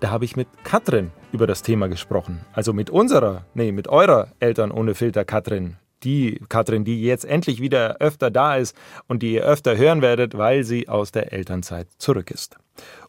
[0.00, 2.44] da habe ich mit Katrin über das Thema gesprochen.
[2.52, 5.76] Also mit unserer, nee, mit eurer Eltern ohne Filter Katrin.
[6.02, 8.76] Die Katrin, die jetzt endlich wieder öfter da ist
[9.06, 12.56] und die ihr öfter hören werdet, weil sie aus der Elternzeit zurück ist.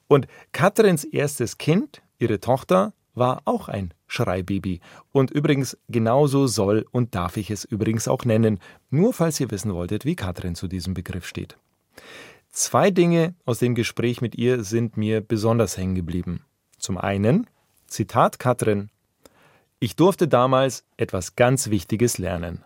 [0.07, 4.81] Und Katrins erstes Kind, ihre Tochter, war auch ein Schreibaby.
[5.11, 9.73] Und übrigens, genauso soll und darf ich es übrigens auch nennen, nur falls ihr wissen
[9.73, 11.57] wolltet, wie Katrin zu diesem Begriff steht.
[12.51, 16.45] Zwei Dinge aus dem Gespräch mit ihr sind mir besonders hängen geblieben.
[16.77, 17.47] Zum einen,
[17.87, 18.89] Zitat Katrin,
[19.79, 22.63] ich durfte damals etwas ganz Wichtiges lernen.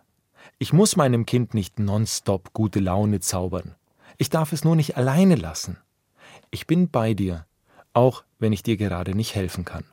[0.59, 3.75] Ich muss meinem Kind nicht nonstop gute Laune zaubern.
[4.17, 5.77] Ich darf es nur nicht alleine lassen.
[6.51, 7.45] Ich bin bei dir,
[7.93, 9.85] auch wenn ich dir gerade nicht helfen kann.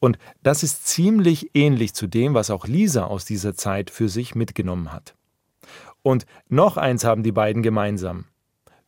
[0.00, 4.34] Und das ist ziemlich ähnlich zu dem, was auch Lisa aus dieser Zeit für sich
[4.34, 5.14] mitgenommen hat.
[6.02, 8.24] Und noch eins haben die beiden gemeinsam.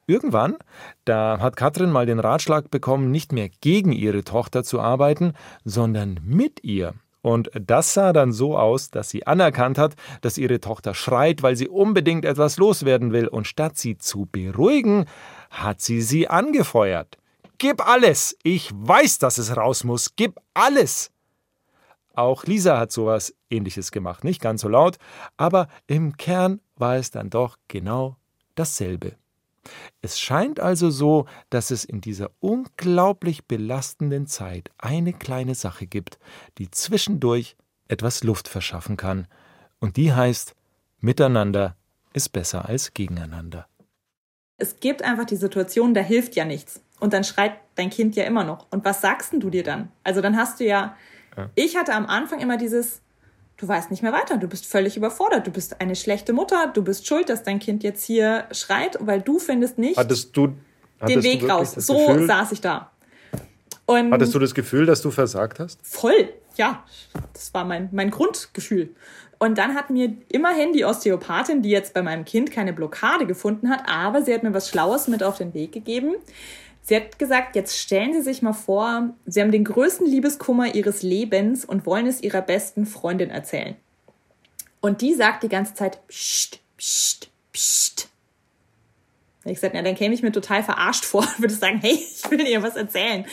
[0.07, 0.57] Irgendwann,
[1.05, 6.19] da hat Katrin mal den Ratschlag bekommen, nicht mehr gegen ihre Tochter zu arbeiten, sondern
[6.25, 6.95] mit ihr.
[7.21, 11.55] Und das sah dann so aus, dass sie anerkannt hat, dass ihre Tochter schreit, weil
[11.55, 13.29] sie unbedingt etwas loswerden will.
[13.29, 15.07] Und statt sie zu beruhigen,
[15.51, 17.19] hat sie sie angefeuert.
[17.63, 18.37] Gib alles!
[18.43, 20.17] Ich weiß, dass es raus muss.
[20.17, 21.13] Gib alles!
[22.13, 24.25] Auch Lisa hat sowas ähnliches gemacht.
[24.25, 24.99] Nicht ganz so laut,
[25.37, 28.17] aber im Kern war es dann doch genau
[28.57, 29.13] dasselbe.
[30.01, 36.19] Es scheint also so, dass es in dieser unglaublich belastenden Zeit eine kleine Sache gibt,
[36.59, 37.55] die zwischendurch
[37.87, 39.29] etwas Luft verschaffen kann,
[39.79, 40.57] und die heißt,
[40.99, 41.77] miteinander
[42.13, 43.69] ist besser als gegeneinander.
[44.57, 46.81] Es gibt einfach die Situation, da hilft ja nichts.
[47.03, 48.69] Und dann schreit dein Kind ja immer noch.
[48.71, 49.91] Und was sagst denn du dir dann?
[50.05, 50.95] Also dann hast du ja,
[51.37, 51.51] ja.
[51.57, 53.01] ich hatte am Anfang immer dieses,
[53.57, 56.85] du weißt nicht mehr weiter, du bist völlig überfordert, du bist eine schlechte Mutter, du
[56.85, 60.55] bist schuld, dass dein Kind jetzt hier schreit, weil du findest nicht hattest du,
[61.01, 61.73] hattest den Weg raus.
[61.73, 62.93] So Gefühl, saß ich da.
[63.87, 65.81] Und hattest du das Gefühl, dass du versagt hast?
[65.83, 66.85] Voll, ja.
[67.33, 68.95] Das war mein, mein Grundgefühl.
[69.41, 73.71] Und dann hat mir immerhin die Osteopathin, die jetzt bei meinem Kind keine Blockade gefunden
[73.71, 76.15] hat, aber sie hat mir was Schlaues mit auf den Weg gegeben.
[76.83, 81.03] Sie hat gesagt, jetzt stellen Sie sich mal vor, Sie haben den größten Liebeskummer Ihres
[81.03, 83.77] Lebens und wollen es Ihrer besten Freundin erzählen.
[84.81, 88.09] Und die sagt die ganze Zeit, pst, pst, pst.
[89.45, 92.31] Ich sagte, ja, dann käme ich mir total verarscht vor und würde sagen, hey, ich
[92.31, 93.25] will dir was erzählen.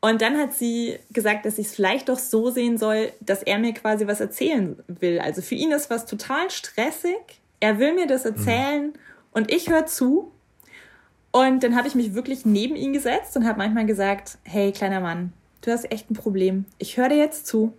[0.00, 3.58] Und dann hat sie gesagt, dass ich es vielleicht doch so sehen soll, dass er
[3.58, 5.20] mir quasi was erzählen will.
[5.20, 7.40] Also für ihn ist was total stressig.
[7.60, 8.98] Er will mir das erzählen mhm.
[9.32, 10.32] und ich höre zu
[11.32, 15.00] und dann habe ich mich wirklich neben ihn gesetzt und habe manchmal gesagt, hey kleiner
[15.00, 16.66] Mann, du hast echt ein Problem.
[16.78, 17.72] Ich höre dir jetzt zu.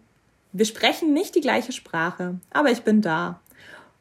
[0.52, 3.39] Wir sprechen nicht die gleiche Sprache, aber ich bin da.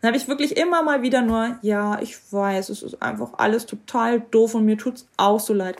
[0.01, 3.67] Dann habe ich wirklich immer mal wieder nur, ja, ich weiß, es ist einfach alles
[3.67, 5.77] total doof und mir tut's auch so leid.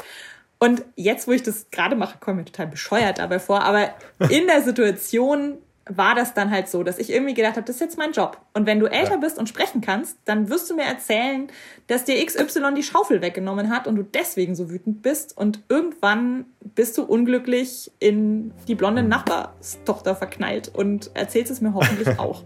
[0.59, 3.95] Und jetzt, wo ich das gerade mache, komme mir total bescheuert dabei vor, aber
[4.29, 7.81] in der Situation war das dann halt so, dass ich irgendwie gedacht habe, das ist
[7.81, 8.41] jetzt mein Job.
[8.55, 9.17] Und wenn du älter ja.
[9.17, 11.49] bist und sprechen kannst, dann wirst du mir erzählen,
[11.89, 15.37] dass dir XY die Schaufel weggenommen hat und du deswegen so wütend bist.
[15.37, 22.09] Und irgendwann bist du unglücklich in die blonde Nachbarstochter verknallt und erzählst es mir hoffentlich
[22.19, 22.45] auch.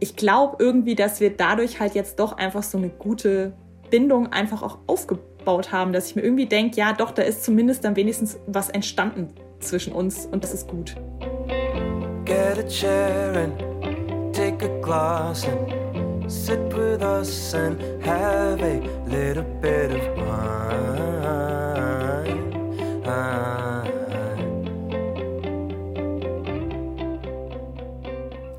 [0.00, 3.52] Ich glaube irgendwie, dass wir dadurch halt jetzt doch einfach so eine gute
[3.90, 7.84] Bindung einfach auch aufgebaut haben, dass ich mir irgendwie denke, ja doch, da ist zumindest
[7.84, 9.28] dann wenigstens was entstanden
[9.60, 10.94] zwischen uns und das ist gut
[12.28, 19.44] get a chair and take a glass and sit with us and have a little
[19.62, 20.98] bit of wine.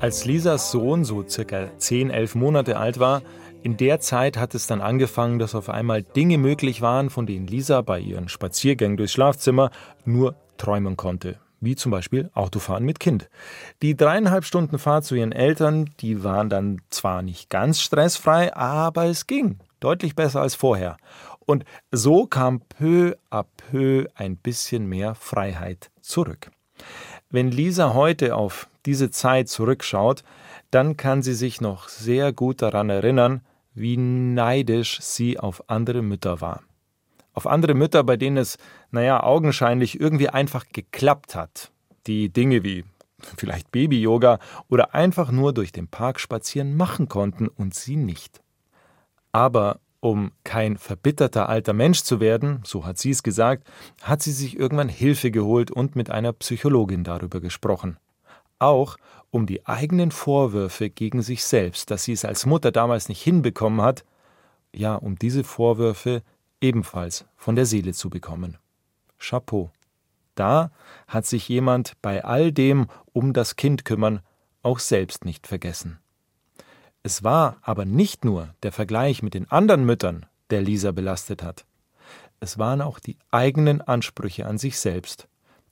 [0.00, 3.22] Als Lisas Sohn so circa 10, 11 Monate alt war,
[3.62, 7.46] in der Zeit hat es dann angefangen, dass auf einmal Dinge möglich waren, von denen
[7.46, 9.70] Lisa bei ihren Spaziergängen durchs Schlafzimmer
[10.06, 13.28] nur träumen konnte wie zum Beispiel Autofahren mit Kind.
[13.82, 19.06] Die dreieinhalb Stunden Fahrt zu ihren Eltern, die waren dann zwar nicht ganz stressfrei, aber
[19.06, 20.96] es ging deutlich besser als vorher.
[21.40, 26.50] Und so kam peu à peu ein bisschen mehr Freiheit zurück.
[27.30, 30.22] Wenn Lisa heute auf diese Zeit zurückschaut,
[30.70, 33.42] dann kann sie sich noch sehr gut daran erinnern,
[33.74, 36.62] wie neidisch sie auf andere Mütter war
[37.40, 38.58] auf andere Mütter, bei denen es,
[38.90, 41.72] naja, augenscheinlich irgendwie einfach geklappt hat.
[42.06, 42.84] Die Dinge wie
[43.38, 48.42] vielleicht Baby-Yoga oder einfach nur durch den Park spazieren machen konnten und sie nicht.
[49.32, 53.66] Aber um kein verbitterter alter Mensch zu werden, so hat sie es gesagt,
[54.02, 57.96] hat sie sich irgendwann Hilfe geholt und mit einer Psychologin darüber gesprochen.
[58.58, 58.98] Auch
[59.30, 63.80] um die eigenen Vorwürfe gegen sich selbst, dass sie es als Mutter damals nicht hinbekommen
[63.80, 64.04] hat,
[64.74, 66.22] ja, um diese Vorwürfe
[66.60, 68.58] ebenfalls von der Seele zu bekommen.
[69.18, 69.70] Chapeau.
[70.34, 70.70] Da
[71.06, 74.20] hat sich jemand bei all dem um das Kind kümmern
[74.62, 75.98] auch selbst nicht vergessen.
[77.02, 81.64] Es war aber nicht nur der Vergleich mit den anderen Müttern, der Lisa belastet hat.
[82.40, 85.28] Es waren auch die eigenen Ansprüche an sich selbst,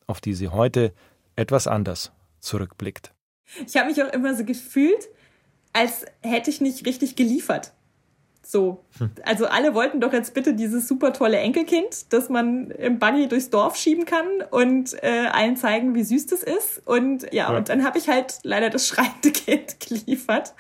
[0.07, 0.93] auf die sie heute
[1.37, 3.13] etwas anders zurückblickt.
[3.67, 5.09] Ich habe mich auch immer so gefühlt,
[5.73, 7.73] als hätte ich nicht richtig geliefert
[8.51, 8.83] So.
[9.27, 13.51] Also alle wollten doch jetzt bitte dieses super tolle Enkelkind, das man im Buggy durchs
[13.51, 16.81] Dorf schieben kann und äh, allen zeigen, wie süß das ist.
[16.87, 17.57] Und ja, ja.
[17.59, 20.55] und dann habe ich halt leider das schreiende Kind geliefert.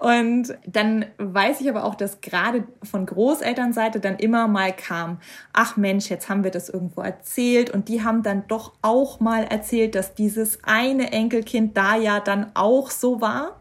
[0.00, 5.20] Und dann weiß ich aber auch, dass gerade von Großelternseite dann immer mal kam,
[5.52, 7.70] ach Mensch, jetzt haben wir das irgendwo erzählt.
[7.70, 12.50] Und die haben dann doch auch mal erzählt, dass dieses eine Enkelkind da ja dann
[12.54, 13.60] auch so war.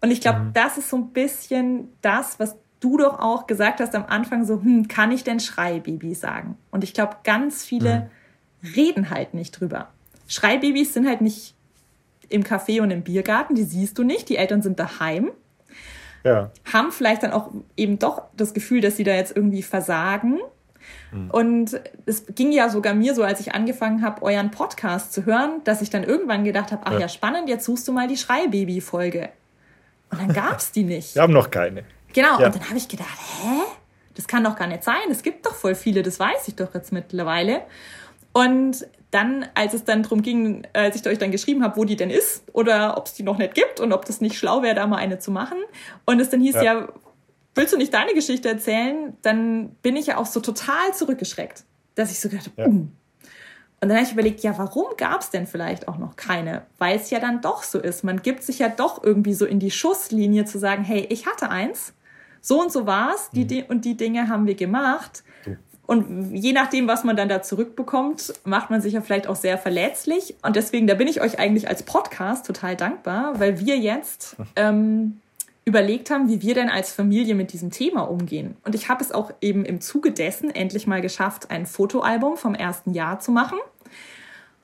[0.00, 0.52] Und ich glaube, mhm.
[0.52, 4.60] das ist so ein bisschen das, was du doch auch gesagt hast am Anfang, so,
[4.60, 6.58] hm, kann ich denn Schreibaby sagen?
[6.70, 8.10] Und ich glaube, ganz viele
[8.60, 8.68] mhm.
[8.74, 9.88] reden halt nicht drüber.
[10.28, 11.54] Schreibabys sind halt nicht
[12.28, 15.30] im Café und im Biergarten, die siehst du nicht, die Eltern sind daheim.
[16.24, 16.50] Ja.
[16.72, 20.40] Haben vielleicht dann auch eben doch das Gefühl, dass sie da jetzt irgendwie versagen.
[21.12, 21.30] Mhm.
[21.30, 25.62] Und es ging ja sogar mir so, als ich angefangen habe, euren Podcast zu hören,
[25.64, 28.16] dass ich dann irgendwann gedacht habe, ach ja, ja spannend, jetzt suchst du mal die
[28.16, 29.30] Schreibaby-Folge.
[30.10, 31.14] Und dann gab es die nicht.
[31.14, 31.84] Wir haben noch keine.
[32.14, 32.46] Genau, ja.
[32.46, 33.60] und dann habe ich gedacht, hä?
[34.14, 35.10] Das kann doch gar nicht sein.
[35.10, 37.62] Es gibt doch voll viele, das weiß ich doch jetzt mittlerweile.
[38.32, 41.96] Und dann, als es dann darum ging, als ich euch dann geschrieben habe, wo die
[41.96, 44.74] denn ist oder ob es die noch nicht gibt und ob das nicht schlau wäre,
[44.74, 45.58] da mal eine zu machen.
[46.04, 46.88] Und es dann hieß ja, ja
[47.54, 49.16] willst du nicht deine Geschichte erzählen?
[49.22, 52.68] Dann bin ich ja auch so total zurückgeschreckt, dass ich so gedacht habe, ja.
[52.68, 52.88] Uh,
[53.80, 56.62] und dann habe ich überlegt, ja, warum gab es denn vielleicht auch noch keine?
[56.78, 58.02] Weil es ja dann doch so ist.
[58.02, 61.50] Man gibt sich ja doch irgendwie so in die Schusslinie zu sagen, hey, ich hatte
[61.50, 61.92] eins,
[62.44, 65.24] so und so war's, die, die und die Dinge haben wir gemacht.
[65.86, 69.56] Und je nachdem, was man dann da zurückbekommt, macht man sich ja vielleicht auch sehr
[69.56, 70.34] verletzlich.
[70.42, 75.20] Und deswegen, da bin ich euch eigentlich als Podcast total dankbar, weil wir jetzt ähm,
[75.64, 78.58] überlegt haben, wie wir denn als Familie mit diesem Thema umgehen.
[78.62, 82.54] Und ich habe es auch eben im Zuge dessen endlich mal geschafft, ein Fotoalbum vom
[82.54, 83.58] ersten Jahr zu machen.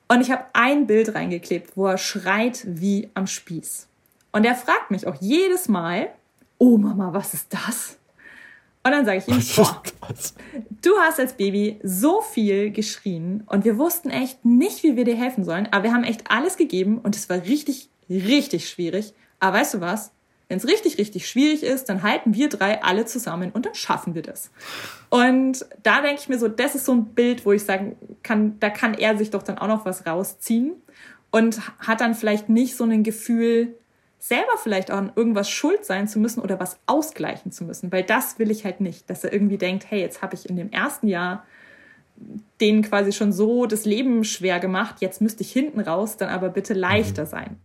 [0.07, 3.87] Und ich habe ein Bild reingeklebt, wo er schreit wie am Spieß.
[4.33, 6.09] Und er fragt mich auch jedes Mal,
[6.61, 7.97] oh Mama, was ist das?
[8.83, 9.81] Und dann sage ich ihm, boah,
[10.83, 15.15] du hast als Baby so viel geschrien und wir wussten echt nicht, wie wir dir
[15.15, 19.13] helfen sollen, aber wir haben echt alles gegeben und es war richtig, richtig schwierig.
[19.39, 20.11] Aber weißt du was?
[20.49, 24.13] Wenn es richtig, richtig schwierig ist, dann halten wir drei alle zusammen und dann schaffen
[24.13, 24.51] wir das.
[25.09, 28.59] Und da denke ich mir so, das ist so ein Bild, wo ich sagen kann,
[28.59, 30.73] da kann er sich doch dann auch noch was rausziehen
[31.31, 33.75] und hat dann vielleicht nicht so ein Gefühl,
[34.21, 38.03] selber vielleicht auch an irgendwas schuld sein zu müssen oder was ausgleichen zu müssen, weil
[38.03, 40.71] das will ich halt nicht, dass er irgendwie denkt, hey, jetzt habe ich in dem
[40.71, 41.43] ersten Jahr
[42.61, 46.49] denen quasi schon so das Leben schwer gemacht, jetzt müsste ich hinten raus dann aber
[46.49, 47.27] bitte leichter mhm.
[47.27, 47.57] sein.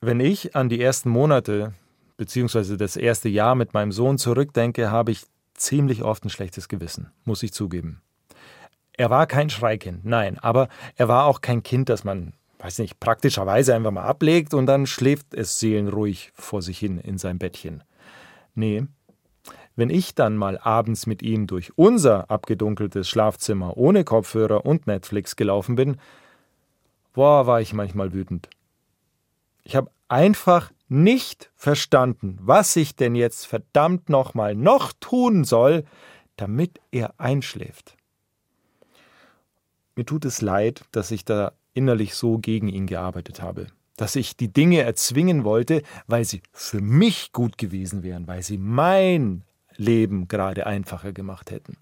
[0.00, 1.74] Wenn ich an die ersten Monate
[2.16, 2.76] bzw.
[2.76, 5.22] das erste Jahr mit meinem Sohn zurückdenke, habe ich
[5.54, 8.02] ziemlich oft ein schlechtes Gewissen, muss ich zugeben.
[8.94, 13.00] Er war kein Schreikind, nein, aber er war auch kein Kind, das man, weiß nicht,
[13.00, 17.84] praktischerweise einfach mal ablegt und dann schläft es seelenruhig vor sich hin in sein Bettchen.
[18.54, 18.86] Nee,
[19.76, 25.36] wenn ich dann mal abends mit ihm durch unser abgedunkeltes Schlafzimmer ohne Kopfhörer und Netflix
[25.36, 25.98] gelaufen bin,
[27.12, 28.48] boah, war ich manchmal wütend.
[29.62, 35.84] Ich habe einfach nicht verstanden, was ich denn jetzt verdammt nochmal noch tun soll,
[36.36, 37.96] damit er einschläft.
[39.94, 44.36] Mir tut es leid, dass ich da innerlich so gegen ihn gearbeitet habe, dass ich
[44.36, 49.44] die Dinge erzwingen wollte, weil sie für mich gut gewesen wären, weil sie mein
[49.76, 51.78] Leben gerade einfacher gemacht hätten.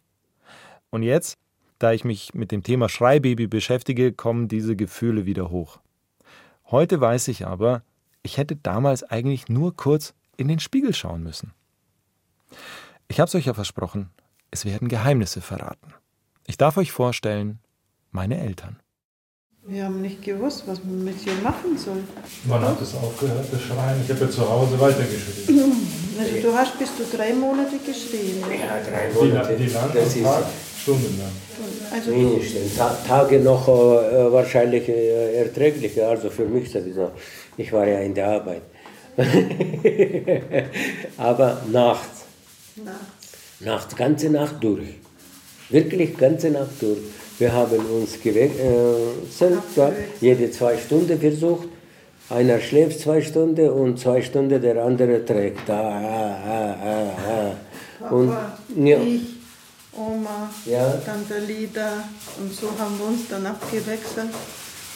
[0.90, 1.38] Und jetzt,
[1.78, 5.80] da ich mich mit dem Thema Schreibaby beschäftige, kommen diese Gefühle wieder hoch.
[6.70, 7.82] Heute weiß ich aber,
[8.22, 11.52] ich hätte damals eigentlich nur kurz in den Spiegel schauen müssen.
[13.08, 14.10] Ich habe es euch ja versprochen,
[14.50, 15.94] es werden Geheimnisse verraten.
[16.46, 17.60] Ich darf euch vorstellen,
[18.10, 18.78] meine Eltern.
[19.68, 22.04] Wir haben nicht gewusst, was man mit ihr machen soll.
[22.44, 24.00] Wann hat es aufgehört, das Schreien?
[24.04, 25.72] Ich habe ja zu Hause weitergeschrien.
[26.18, 28.40] Also du hast bis zu drei Monate geschrien.
[28.40, 29.58] Ja, drei Monate.
[29.58, 29.90] Wie lang?
[29.92, 30.44] Das Tag?
[30.80, 31.92] Stunden lang.
[31.92, 32.76] Also Mindestens.
[33.06, 37.10] Tage noch äh, wahrscheinlich äh, erträglicher, also für mich sowieso.
[37.58, 38.62] Ich war ja in der Arbeit.
[41.18, 42.24] Aber nachts.
[42.76, 43.60] Nachts.
[43.60, 44.94] Nachts, ganze Nacht durch.
[45.68, 47.00] Wirklich ganze Nacht durch.
[47.38, 48.60] Wir haben uns gewechselt,
[49.76, 51.68] äh, jede zwei Stunden versucht.
[52.30, 55.68] Einer schläft zwei Stunden und zwei Stunden der andere trägt.
[55.68, 57.52] Ah, ah, ah, ah,
[58.02, 58.08] ah.
[58.08, 58.32] Und,
[58.84, 58.98] ja.
[58.98, 59.36] ich,
[59.92, 60.92] Oma, ja.
[61.04, 62.04] Tante Lida
[62.40, 64.30] und so haben wir uns dann abgewechselt.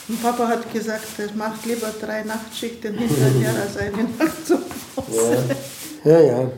[0.08, 4.56] Und Papa hat gesagt, er macht lieber drei Nachtschichten hinterher als eine Nacht zu
[4.96, 5.56] Hause.
[6.04, 6.12] Ja.
[6.12, 6.50] ja, ja.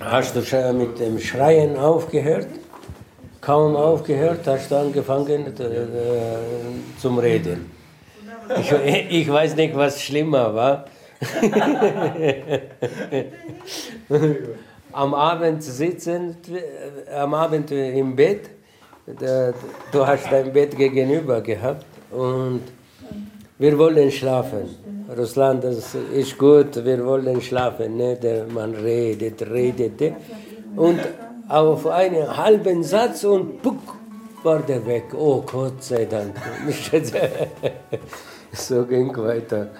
[0.00, 2.59] Hast du mit dem Schreien aufgehört?
[3.40, 5.50] Kaum aufgehört, hast du angefangen äh,
[7.00, 7.70] zum Reden.
[8.58, 8.70] Ich,
[9.20, 10.84] ich weiß nicht, was schlimmer war.
[14.92, 18.50] am Abend sitzen, äh, am Abend im Bett.
[19.90, 22.60] Du hast dein Bett gegenüber gehabt und
[23.58, 24.68] wir wollen schlafen.
[25.16, 27.96] Russland, das ist gut, wir wollen schlafen.
[27.96, 28.16] Ne?
[28.16, 30.14] Der man redet, redet.
[30.76, 31.00] Und
[31.50, 33.96] auf einen halben Satz und puck,
[34.44, 35.12] war der weg.
[35.14, 36.34] Oh Gott sei Dank.
[38.52, 39.70] so ging weiter.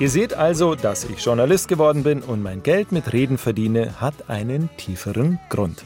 [0.00, 4.30] Ihr seht also, dass ich Journalist geworden bin und mein Geld mit Reden verdiene, hat
[4.30, 5.84] einen tieferen Grund.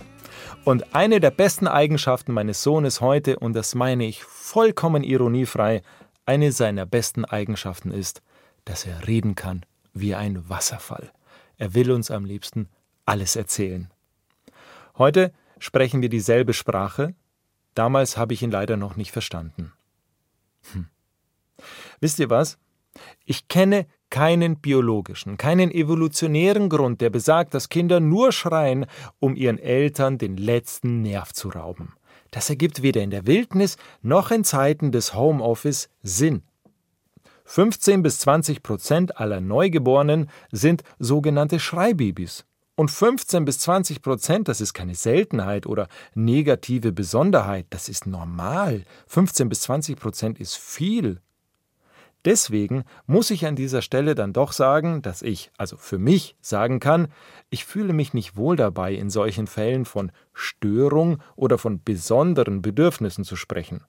[0.64, 5.82] Und eine der besten Eigenschaften meines Sohnes heute, und das meine ich vollkommen ironiefrei,
[6.26, 8.22] eine seiner besten Eigenschaften ist,
[8.64, 11.10] dass er reden kann wie ein Wasserfall.
[11.58, 12.68] Er will uns am liebsten
[13.06, 13.90] alles erzählen.
[14.96, 17.16] Heute sprechen wir dieselbe Sprache,
[17.74, 19.72] damals habe ich ihn leider noch nicht verstanden.
[20.72, 20.86] Hm.
[21.98, 22.58] Wisst ihr was?
[23.24, 28.86] Ich kenne keinen biologischen, keinen evolutionären Grund, der besagt, dass Kinder nur schreien,
[29.18, 31.94] um ihren Eltern den letzten Nerv zu rauben.
[32.30, 36.42] Das ergibt weder in der Wildnis noch in Zeiten des Homeoffice Sinn.
[37.46, 42.44] 15 bis 20 Prozent aller Neugeborenen sind sogenannte Schreibabys.
[42.76, 48.84] Und 15 bis 20 Prozent, das ist keine Seltenheit oder negative Besonderheit, das ist normal.
[49.08, 51.20] 15 bis 20 Prozent ist viel.
[52.24, 56.80] Deswegen muss ich an dieser Stelle dann doch sagen, dass ich, also für mich, sagen
[56.80, 57.08] kann,
[57.50, 63.24] ich fühle mich nicht wohl dabei, in solchen Fällen von Störung oder von besonderen Bedürfnissen
[63.24, 63.82] zu sprechen.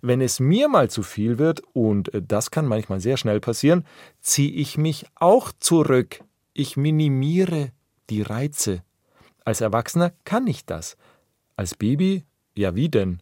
[0.00, 3.84] Wenn es mir mal zu viel wird, und äh, das kann manchmal sehr schnell passieren,
[4.20, 6.20] ziehe ich mich auch zurück.
[6.52, 7.72] Ich minimiere
[8.10, 8.82] die Reize.
[9.44, 10.96] Als Erwachsener kann ich das.
[11.56, 12.24] Als Baby,
[12.54, 13.20] ja wie denn?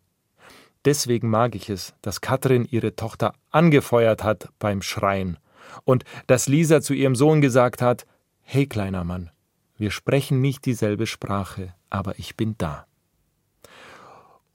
[0.85, 5.39] Deswegen mag ich es, dass Katrin ihre Tochter angefeuert hat beim Schreien
[5.85, 8.07] und dass Lisa zu ihrem Sohn gesagt hat:
[8.41, 9.31] Hey, kleiner Mann,
[9.77, 12.87] wir sprechen nicht dieselbe Sprache, aber ich bin da.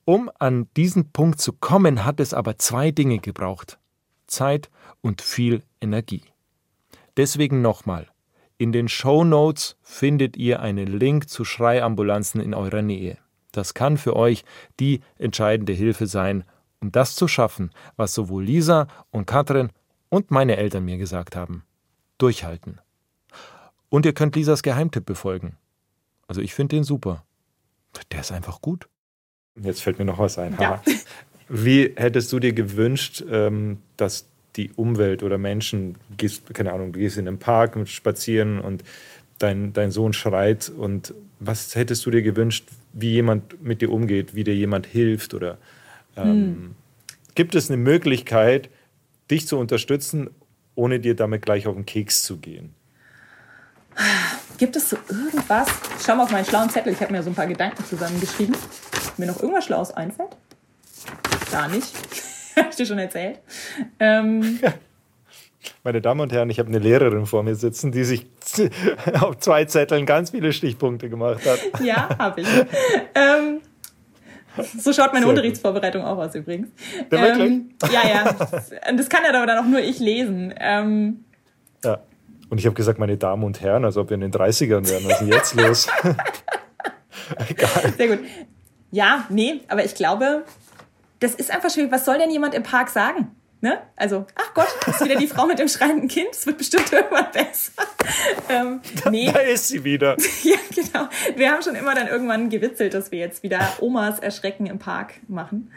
[0.06, 3.80] Um an diesen Punkt zu kommen, hat es aber zwei Dinge gebraucht:
[4.28, 4.70] Zeit
[5.02, 6.24] und viel Energie.
[7.16, 8.08] Deswegen nochmal:
[8.58, 13.18] In den Show Notes findet ihr einen Link zu Schreiambulanzen in eurer Nähe.
[13.58, 14.46] Das kann für euch
[14.80, 16.44] die entscheidende Hilfe sein,
[16.80, 19.72] um das zu schaffen, was sowohl Lisa und Katrin
[20.10, 21.64] und meine Eltern mir gesagt haben.
[22.20, 22.80] Durchhalten.
[23.90, 25.58] Und ihr könnt Lisas Geheimtipp befolgen.
[26.28, 27.24] Also ich finde den super.
[28.12, 28.88] Der ist einfach gut.
[29.60, 30.56] Jetzt fällt mir noch was ein.
[30.60, 30.84] Ja.
[31.50, 37.00] Wie hättest du dir gewünscht, ähm, dass die Umwelt oder Menschen, gehst, keine Ahnung, du
[37.00, 38.84] gehst in den Park spazieren und
[39.40, 42.68] dein, dein Sohn schreit und was hättest du dir gewünscht,
[43.00, 45.58] wie jemand mit dir umgeht, wie dir jemand hilft oder
[46.16, 46.76] ähm, hm.
[47.36, 48.70] gibt es eine Möglichkeit,
[49.30, 50.30] dich zu unterstützen,
[50.76, 52.74] ohne dir damit gleich auf den Keks zu gehen?
[54.58, 55.68] Gibt es so irgendwas?
[55.98, 56.94] Ich schau mal auf meinen schlauen Zettel.
[56.94, 58.56] Ich habe mir so ein paar Gedanken zusammengeschrieben.
[59.18, 60.36] Mir noch irgendwas Schlaues einfällt?
[61.52, 61.94] Gar nicht.
[62.56, 63.40] habe ich dir schon erzählt.
[64.00, 64.60] Ähm,
[65.84, 68.26] Meine Damen und Herren, ich habe eine Lehrerin vor mir sitzen, die sich
[69.20, 71.60] auf zwei Zetteln ganz viele Stichpunkte gemacht hat.
[71.84, 72.48] Ja, habe ich.
[73.16, 73.62] ähm,
[74.80, 76.12] so schaut meine Sehr Unterrichtsvorbereitung gut.
[76.12, 76.70] auch aus übrigens.
[77.12, 78.36] Ja, ähm, ja, ja.
[78.96, 80.54] Das kann ja aber dann auch nur ich lesen.
[80.60, 81.26] Ähm,
[81.84, 82.00] ja.
[82.50, 85.06] Und ich habe gesagt, meine Damen und Herren, als ob wir in den 30ern wären.
[85.06, 85.88] Was ist denn jetzt los?
[87.50, 87.94] Egal.
[87.98, 88.20] Sehr gut.
[88.92, 90.44] Ja, nee, aber ich glaube,
[91.20, 91.92] das ist einfach schwierig.
[91.92, 93.32] Was soll denn jemand im Park sagen?
[93.60, 93.82] Ne?
[93.96, 96.30] Also, ach Gott, ist wieder die Frau mit dem schreienden Kind.
[96.32, 97.72] Es wird bestimmt irgendwann besser.
[98.50, 98.80] Ähm,
[99.12, 99.30] nee.
[99.30, 100.16] Da ist sie wieder.
[100.44, 101.10] ja, genau.
[101.36, 105.16] Wir haben schon immer dann irgendwann gewitzelt, dass wir jetzt wieder Omas Erschrecken im Park
[105.28, 105.72] machen.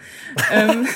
[0.53, 0.87] ähm,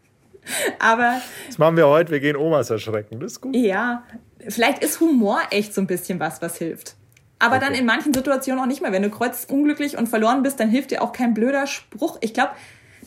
[0.78, 1.20] aber.
[1.46, 2.10] Das machen wir heute.
[2.10, 3.20] Wir gehen Omas erschrecken.
[3.20, 3.54] Das ist gut.
[3.54, 4.04] Ja.
[4.48, 6.96] Vielleicht ist Humor echt so ein bisschen was, was hilft.
[7.38, 7.66] Aber okay.
[7.66, 8.92] dann in manchen Situationen auch nicht mehr.
[8.92, 12.16] Wenn du kreuz unglücklich und verloren bist, dann hilft dir auch kein blöder Spruch.
[12.22, 12.52] Ich glaube,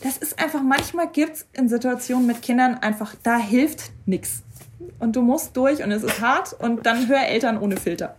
[0.02, 4.42] das ist einfach, manchmal gibt es in Situationen mit Kindern einfach, da hilft nichts.
[4.98, 8.16] Und du musst durch und es ist hart und dann hör Eltern ohne Filter.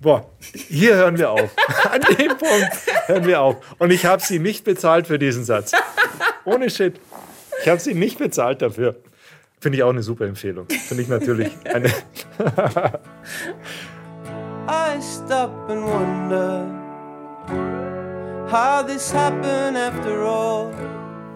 [0.00, 1.50] Boah, hier hören wir auf.
[1.90, 2.72] An dem Punkt
[3.06, 3.56] hören wir auf.
[3.78, 5.72] Und ich habe sie nicht bezahlt für diesen Satz.
[6.44, 7.00] Ohne Shit.
[7.62, 8.96] Ich habe sie nicht bezahlt dafür.
[9.58, 10.66] Finde ich auch eine super Empfehlung.
[10.68, 11.88] Finde ich natürlich eine.
[14.68, 16.66] I stop and wonder
[18.50, 20.72] how this happened after all.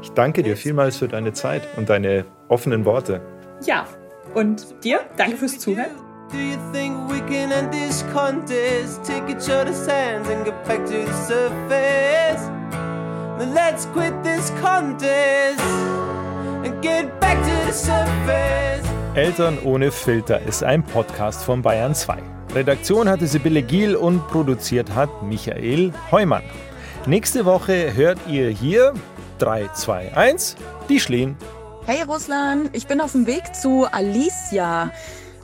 [0.03, 3.21] Ich danke dir vielmals für deine Zeit und deine offenen Worte.
[3.65, 3.87] Ja,
[4.35, 5.91] und dir danke fürs Zuhören.
[6.33, 9.03] Do you think we can end this contest?
[9.05, 12.49] Take each other's hands and get back to the surface.
[13.39, 15.61] Then let's quit this contest
[16.65, 18.87] and get back to the surface.
[19.15, 22.19] Eltern ohne Filter ist ein Podcast von Bayern 2.
[22.55, 26.43] Redaktion hatte Sibylle Giel und produziert hat Michael Heumann.
[27.07, 28.93] Nächste Woche hört ihr hier
[29.39, 30.57] 3, 2, 1,
[30.91, 31.35] die Schlehen.
[31.87, 34.91] Hey Russland, ich bin auf dem Weg zu Alicia.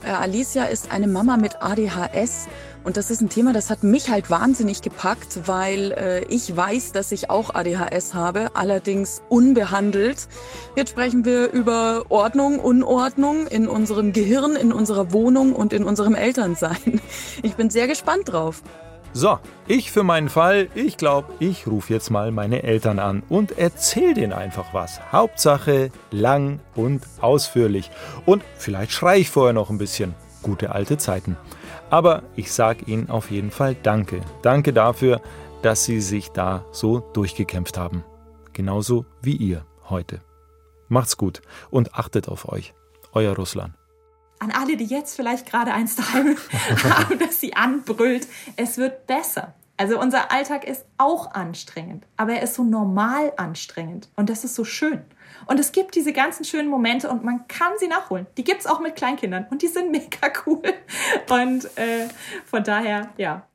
[0.05, 2.47] Äh, Alicia ist eine Mama mit ADHS
[2.83, 6.91] und das ist ein Thema, das hat mich halt wahnsinnig gepackt, weil äh, ich weiß,
[6.91, 10.27] dass ich auch ADHS habe, allerdings unbehandelt.
[10.75, 16.13] Jetzt sprechen wir über Ordnung, Unordnung in unserem Gehirn, in unserer Wohnung und in unserem
[16.13, 17.01] Elternsein.
[17.41, 18.61] Ich bin sehr gespannt drauf.
[19.19, 23.57] So, ich für meinen Fall, ich glaube, ich rufe jetzt mal meine Eltern an und
[23.57, 25.11] erzähl denen einfach was.
[25.11, 27.89] Hauptsache lang und ausführlich.
[28.27, 30.13] Und vielleicht schreie ich vorher noch ein bisschen.
[30.43, 31.35] Gute alte Zeiten.
[31.89, 34.21] Aber ich sage Ihnen auf jeden Fall Danke.
[34.43, 35.19] Danke dafür,
[35.63, 38.03] dass Sie sich da so durchgekämpft haben.
[38.53, 40.21] Genauso wie ihr heute.
[40.89, 41.41] Macht's gut
[41.71, 42.75] und achtet auf euch.
[43.13, 43.73] Euer Russland
[44.39, 46.37] an alle, die jetzt vielleicht gerade eins daheim
[46.83, 49.53] haben, dass sie anbrüllt, es wird besser.
[49.77, 54.55] Also unser Alltag ist auch anstrengend, aber er ist so normal anstrengend und das ist
[54.55, 55.03] so schön.
[55.45, 58.25] Und es gibt diese ganzen schönen Momente und man kann sie nachholen.
[58.37, 60.63] Die gibt es auch mit Kleinkindern und die sind mega cool.
[61.29, 62.07] Und äh,
[62.45, 63.46] von daher, ja,